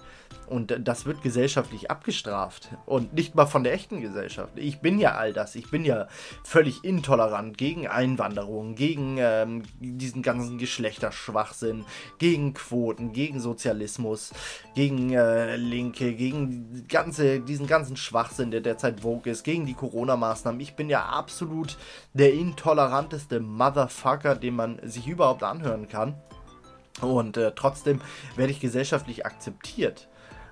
Und 0.47 0.73
das 0.79 1.05
wird 1.05 1.21
gesellschaftlich 1.21 1.91
abgestraft. 1.91 2.69
Und 2.85 3.13
nicht 3.13 3.35
mal 3.35 3.45
von 3.45 3.63
der 3.65 3.73
echten 3.73 3.99
Gesellschaft. 3.99 4.53
Ich 4.55 4.79
bin 4.79 4.97
ja 4.97 5.15
all 5.15 5.33
das. 5.33 5.55
Ich 5.55 5.69
bin 5.69 5.83
ja 5.83 6.07
völlig 6.43 6.85
intolerant 6.85 7.57
gegen 7.57 7.87
Einwanderung, 7.87 8.75
gegen 8.75 9.17
ähm, 9.19 9.63
diesen 9.79 10.21
ganzen 10.21 10.57
Geschlechterschwachsinn, 10.57 11.83
gegen 12.17 12.53
Quoten, 12.53 13.11
gegen 13.11 13.41
Sozialismus, 13.41 14.31
gegen 14.73 15.11
äh, 15.11 15.57
Linke, 15.57 16.13
gegen 16.13 16.87
ganze, 16.87 17.41
diesen 17.41 17.67
ganzen 17.67 17.97
Schwachsinn, 17.97 18.51
der 18.51 18.61
derzeit 18.61 19.01
Vogue 19.01 19.29
ist, 19.29 19.43
gegen 19.43 19.65
die 19.65 19.73
Corona-Maßnahmen. 19.73 20.61
Ich 20.61 20.75
bin 20.75 20.89
ja 20.89 21.03
absolut 21.05 21.77
der 22.13 22.33
intoleranteste 22.33 23.41
Motherfucker, 23.41 24.35
den 24.35 24.55
man 24.55 24.79
sich 24.83 25.07
überhaupt 25.07 25.43
anhören 25.43 25.89
kann. 25.89 26.15
Und 27.01 27.37
äh, 27.37 27.51
trotzdem 27.55 28.01
werde 28.35 28.51
ich 28.51 28.59
gesellschaftlich 28.59 29.25
akzeptiert. 29.25 30.07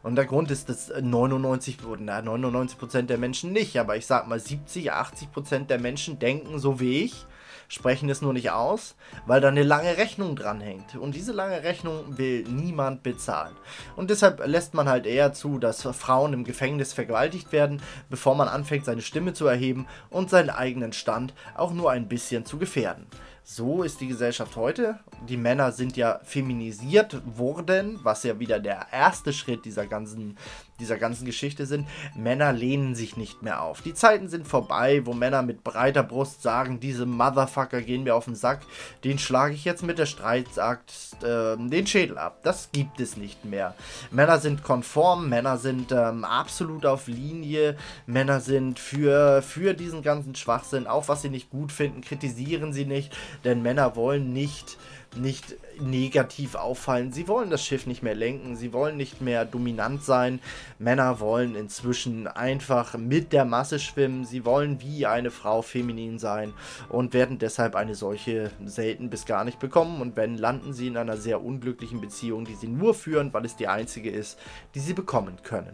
Und 0.06 0.18
der 0.18 0.26
Grund 0.26 0.52
ist, 0.52 0.70
dass 0.70 0.94
99, 1.02 1.80
na, 1.98 2.20
99% 2.20 3.08
der 3.08 3.18
Menschen 3.18 3.52
nicht, 3.52 3.80
aber 3.80 3.98
ich 3.98 4.06
sag 4.06 4.28
mal 4.28 4.40
70, 4.40 4.94
80% 4.94 5.66
der 5.66 5.80
Menschen 5.80 6.20
denken 6.20 6.60
so 6.60 6.80
wie 6.80 7.02
ich, 7.06 7.26
sprechen 7.70 8.08
es 8.10 8.22
nur 8.22 8.32
nicht 8.32 8.52
aus, 8.52 8.94
weil 9.26 9.42
da 9.42 9.48
eine 9.48 9.64
lange 9.64 9.98
Rechnung 9.98 10.36
dranhängt. 10.36 10.96
Und 10.96 11.16
diese 11.16 11.32
lange 11.32 11.64
Rechnung 11.64 12.20
will 12.20 12.44
niemand 12.44 13.02
bezahlen. 13.02 13.56
Und 13.96 14.12
deshalb 14.12 14.46
lässt 14.46 14.76
man 14.76 14.88
halt 14.88 15.08
eher 15.08 15.34
zu, 15.34 15.58
dass 15.58 15.82
Frauen 15.82 16.34
im 16.34 16.44
Gefängnis 16.44 16.94
vergewaltigt 16.94 17.52
werden, 17.52 17.82
bevor 18.08 18.36
man 18.36 18.48
anfängt, 18.48 18.86
seine 18.86 19.02
Stimme 19.02 19.34
zu 19.34 19.48
erheben 19.48 19.88
und 20.12 20.30
seinen 20.30 20.52
eigenen 20.52 20.94
Stand 20.94 21.34
auch 21.56 21.74
nur 21.74 21.90
ein 21.90 22.08
bisschen 22.08 22.46
zu 22.46 22.60
gefährden. 22.60 23.08
So 23.48 23.84
ist 23.84 24.02
die 24.02 24.08
Gesellschaft 24.08 24.56
heute. 24.56 24.98
Die 25.30 25.38
Männer 25.38 25.72
sind 25.72 25.96
ja 25.98 26.20
feminisiert 26.24 27.22
worden, 27.38 28.00
was 28.02 28.24
ja 28.24 28.40
wieder 28.40 28.60
der 28.60 28.88
erste 28.92 29.34
Schritt 29.34 29.66
dieser 29.66 29.86
ganzen 29.86 30.36
dieser 30.80 30.98
ganzen 30.98 31.26
Geschichte 31.26 31.66
sind, 31.66 31.88
Männer 32.16 32.52
lehnen 32.52 32.96
sich 32.96 33.18
nicht 33.18 33.42
mehr 33.42 33.62
auf. 33.62 33.82
Die 33.82 33.94
Zeiten 33.94 34.30
sind 34.30 34.48
vorbei, 34.48 35.06
wo 35.06 35.14
Männer 35.14 35.42
mit 35.42 35.64
breiter 35.64 36.04
Brust 36.04 36.42
sagen, 36.42 36.80
diese 36.80 37.06
Motherfucker 37.06 37.82
gehen 37.82 38.04
mir 38.04 38.16
auf 38.16 38.26
den 38.26 38.36
Sack, 38.36 38.62
den 39.04 39.20
schlage 39.20 39.54
ich 39.54 39.66
jetzt 39.66 39.84
mit 39.84 39.98
der 39.98 40.06
Streitaxt 40.06 41.24
äh, 41.24 41.58
den 41.58 41.88
Schädel 41.88 42.18
ab. 42.18 42.40
Das 42.44 42.70
gibt 42.72 43.00
es 43.00 43.18
nicht 43.18 43.46
mehr. 43.46 43.76
Männer 44.12 44.40
sind 44.40 44.64
konform, 44.64 45.30
Männer 45.30 45.58
sind 45.58 45.92
ähm, 45.92 46.24
absolut 46.24 46.86
auf 46.86 47.08
Linie, 47.08 47.78
Männer 48.06 48.40
sind 48.40 48.80
für, 48.80 49.42
für 49.42 49.74
diesen 49.74 50.02
ganzen 50.02 50.36
Schwachsinn, 50.36 50.88
auch 50.88 51.08
was 51.08 51.22
sie 51.22 51.30
nicht 51.30 51.50
gut 51.50 51.72
finden, 51.72 52.02
kritisieren 52.02 52.74
sie 52.74 52.86
nicht, 52.86 53.16
denn 53.44 53.62
Männer 53.62 53.96
wollen 53.96 54.34
nicht 54.34 54.78
nicht 55.18 55.56
negativ 55.82 56.56
auffallen. 56.56 57.12
Sie 57.12 57.28
wollen 57.28 57.50
das 57.50 57.66
Schiff 57.66 57.88
nicht 57.88 58.04
mehr 58.04 58.16
lenken, 58.16 58.56
sie 58.56 58.74
wollen 58.74 58.98
nicht 58.98 59.22
mehr 59.22 59.46
dominant 59.46 60.04
sein. 60.04 60.40
Männer 60.80 61.20
wollen 61.20 61.56
inzwischen 61.56 62.28
einfach 62.28 62.98
mit 62.98 63.34
der 63.34 63.46
Masse 63.46 63.80
schwimmen, 63.80 64.26
sie 64.26 64.46
wollen 64.46 64.82
wie 64.82 65.06
eine 65.06 65.32
Frau 65.32 65.62
feminin 65.62 66.20
sein 66.20 66.54
und 66.90 67.14
werden 67.14 67.38
deshalb 67.38 67.76
eine 67.76 67.96
solche 67.96 68.52
selten 68.66 69.10
bis 69.10 69.26
gar 69.26 69.44
nicht 69.44 69.60
bekommen. 69.60 70.02
Und 70.02 70.16
wenn, 70.16 70.38
landen 70.38 70.74
sie 70.74 70.88
in 70.88 70.98
einer 70.98 71.18
sehr 71.18 71.44
unglücklichen 71.44 72.02
Beziehung, 72.02 72.46
die 72.46 72.56
sie 72.56 72.68
nur 72.68 72.94
führen, 72.94 73.34
weil 73.34 73.46
es 73.46 73.56
die 73.56 73.68
einzige 73.68 74.10
ist, 74.10 74.40
die 74.74 74.80
sie 74.80 74.94
bekommen 74.94 75.38
können. 75.44 75.74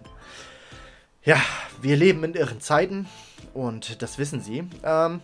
Ja, 1.23 1.39
wir 1.79 1.95
leben 1.97 2.23
in 2.23 2.33
irren 2.33 2.61
Zeiten 2.61 3.07
und 3.53 4.01
das 4.01 4.17
wissen 4.17 4.41
sie. 4.41 4.63
Ähm, 4.83 5.21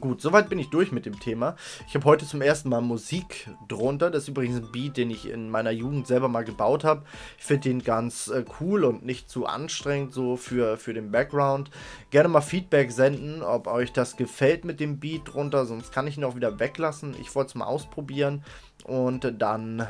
Gut, 0.00 0.20
soweit 0.20 0.48
bin 0.48 0.58
ich 0.58 0.68
durch 0.68 0.90
mit 0.90 1.06
dem 1.06 1.20
Thema. 1.20 1.54
Ich 1.86 1.94
habe 1.94 2.04
heute 2.06 2.26
zum 2.26 2.42
ersten 2.42 2.68
Mal 2.68 2.80
Musik 2.80 3.48
drunter. 3.68 4.10
Das 4.10 4.24
ist 4.24 4.28
übrigens 4.28 4.56
ein 4.56 4.72
Beat, 4.72 4.96
den 4.96 5.10
ich 5.10 5.30
in 5.30 5.48
meiner 5.48 5.70
Jugend 5.70 6.08
selber 6.08 6.26
mal 6.26 6.44
gebaut 6.44 6.82
habe. 6.82 7.04
Ich 7.38 7.44
finde 7.44 7.68
den 7.68 7.84
ganz 7.84 8.26
äh, 8.26 8.44
cool 8.60 8.84
und 8.84 9.06
nicht 9.06 9.30
zu 9.30 9.46
anstrengend 9.46 10.12
so 10.12 10.36
für, 10.36 10.76
für 10.76 10.92
den 10.92 11.12
Background. 11.12 11.70
Gerne 12.10 12.28
mal 12.28 12.40
Feedback 12.40 12.90
senden, 12.90 13.42
ob 13.42 13.68
euch 13.68 13.92
das 13.92 14.16
gefällt 14.16 14.64
mit 14.64 14.80
dem 14.80 14.98
Beat 14.98 15.22
drunter. 15.32 15.66
Sonst 15.66 15.92
kann 15.92 16.08
ich 16.08 16.18
ihn 16.18 16.24
auch 16.24 16.34
wieder 16.34 16.58
weglassen. 16.58 17.14
Ich 17.20 17.32
wollte 17.36 17.50
es 17.50 17.54
mal 17.54 17.66
ausprobieren. 17.66 18.42
Und 18.82 19.34
dann 19.38 19.86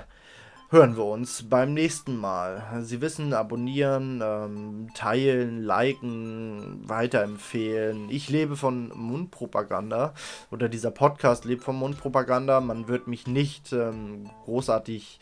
hören 0.69 0.97
wir 0.97 1.05
uns 1.05 1.49
beim 1.49 1.75
nächsten 1.75 2.17
Mal. 2.17 2.81
Sie 2.83 3.01
wissen, 3.01 3.33
abonnieren, 3.33 4.21
ähm, 4.23 4.89
teilen, 4.95 5.63
liken, 5.63 6.83
weiterempfehlen. 6.89 8.11
Ich 8.11 8.29
lebe 8.29 8.57
von 8.57 8.89
Mundpropaganda 8.95 10.15
oder 10.51 10.69
dieser 10.69 10.91
Podcast 10.91 11.45
lebt 11.45 11.63
von 11.63 11.77
Mundpropaganda. 11.77 12.61
Man 12.61 12.89
wird 12.89 13.07
mich 13.07 13.27
nicht 13.27 13.73
ähm, 13.73 14.29
großartig 14.45 15.21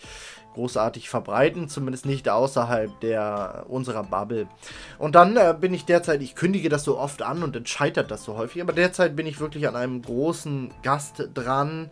großartig 0.55 1.09
verbreiten, 1.09 1.69
zumindest 1.69 2.07
nicht 2.07 2.29
außerhalb 2.29 3.01
der 3.01 3.67
unserer 3.69 4.05
Bubble. 4.05 4.49
Und 4.99 5.15
dann 5.15 5.37
äh, 5.37 5.55
bin 5.59 5.75
ich 5.75 5.85
derzeit, 5.85 6.23
ich 6.23 6.35
kündige 6.35 6.69
das 6.69 6.85
so 6.85 6.99
oft 6.99 7.23
an 7.23 7.43
und 7.43 7.55
dann 7.55 7.67
scheitert 7.67 8.11
das 8.11 8.25
so 8.25 8.37
häufig, 8.37 8.63
aber 8.63 8.73
derzeit 8.73 9.17
bin 9.17 9.27
ich 9.27 9.41
wirklich 9.41 9.69
an 9.69 9.77
einem 9.77 10.03
großen 10.03 10.73
Gast 10.83 11.29
dran 11.35 11.91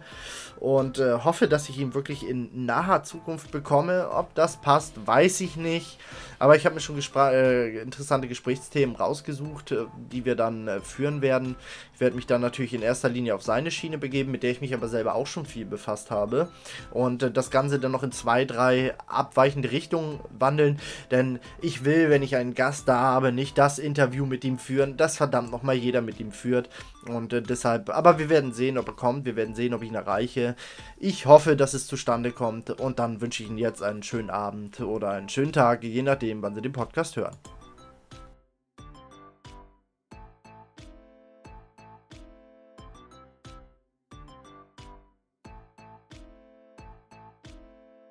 und 0.62 1.00
äh, 1.00 1.18
hoffe, 1.24 1.48
dass 1.48 1.68
ich 1.68 1.78
ihn 1.80 1.92
wirklich 1.92 2.24
in 2.24 2.66
naher 2.66 3.02
Zukunft 3.02 3.50
bekomme. 3.50 4.10
Ob 4.12 4.32
das 4.36 4.58
passt, 4.58 5.08
weiß 5.08 5.40
ich 5.40 5.56
nicht. 5.56 5.98
Aber 6.38 6.54
ich 6.54 6.64
habe 6.64 6.76
mir 6.76 6.80
schon 6.80 6.96
äh, 7.16 7.80
interessante 7.80 8.28
Gesprächsthemen 8.28 8.94
rausgesucht, 8.94 9.72
äh, 9.72 9.86
die 10.12 10.24
wir 10.24 10.36
dann 10.36 10.68
äh, 10.68 10.80
führen 10.80 11.20
werden. 11.20 11.56
Ich 12.02 12.04
werde 12.04 12.16
mich 12.16 12.26
dann 12.26 12.40
natürlich 12.40 12.74
in 12.74 12.82
erster 12.82 13.08
Linie 13.08 13.32
auf 13.36 13.44
seine 13.44 13.70
Schiene 13.70 13.96
begeben, 13.96 14.32
mit 14.32 14.42
der 14.42 14.50
ich 14.50 14.60
mich 14.60 14.74
aber 14.74 14.88
selber 14.88 15.14
auch 15.14 15.28
schon 15.28 15.46
viel 15.46 15.64
befasst 15.64 16.10
habe. 16.10 16.48
Und 16.90 17.22
äh, 17.22 17.30
das 17.30 17.52
Ganze 17.52 17.78
dann 17.78 17.92
noch 17.92 18.02
in 18.02 18.10
zwei, 18.10 18.44
drei 18.44 18.94
abweichende 19.06 19.70
Richtungen 19.70 20.18
wandeln. 20.36 20.80
Denn 21.12 21.38
ich 21.60 21.84
will, 21.84 22.10
wenn 22.10 22.24
ich 22.24 22.34
einen 22.34 22.54
Gast 22.54 22.88
da 22.88 22.98
habe, 22.98 23.30
nicht 23.30 23.56
das 23.56 23.78
Interview 23.78 24.26
mit 24.26 24.42
ihm 24.42 24.58
führen, 24.58 24.96
das 24.96 25.16
verdammt 25.16 25.52
nochmal 25.52 25.76
jeder 25.76 26.02
mit 26.02 26.18
ihm 26.18 26.32
führt. 26.32 26.70
Und 27.06 27.34
äh, 27.34 27.40
deshalb, 27.40 27.88
aber 27.88 28.18
wir 28.18 28.28
werden 28.28 28.52
sehen, 28.52 28.78
ob 28.78 28.88
er 28.88 28.94
kommt. 28.94 29.24
Wir 29.24 29.36
werden 29.36 29.54
sehen, 29.54 29.72
ob 29.72 29.84
ich 29.84 29.88
ihn 29.90 29.94
erreiche. 29.94 30.56
Ich 30.98 31.26
hoffe, 31.26 31.54
dass 31.54 31.72
es 31.72 31.86
zustande 31.86 32.32
kommt. 32.32 32.68
Und 32.80 32.98
dann 32.98 33.20
wünsche 33.20 33.44
ich 33.44 33.48
Ihnen 33.48 33.58
jetzt 33.58 33.80
einen 33.80 34.02
schönen 34.02 34.30
Abend 34.30 34.80
oder 34.80 35.10
einen 35.10 35.28
schönen 35.28 35.52
Tag, 35.52 35.84
je 35.84 36.02
nachdem, 36.02 36.42
wann 36.42 36.56
Sie 36.56 36.62
den 36.62 36.72
Podcast 36.72 37.14
hören. 37.14 37.36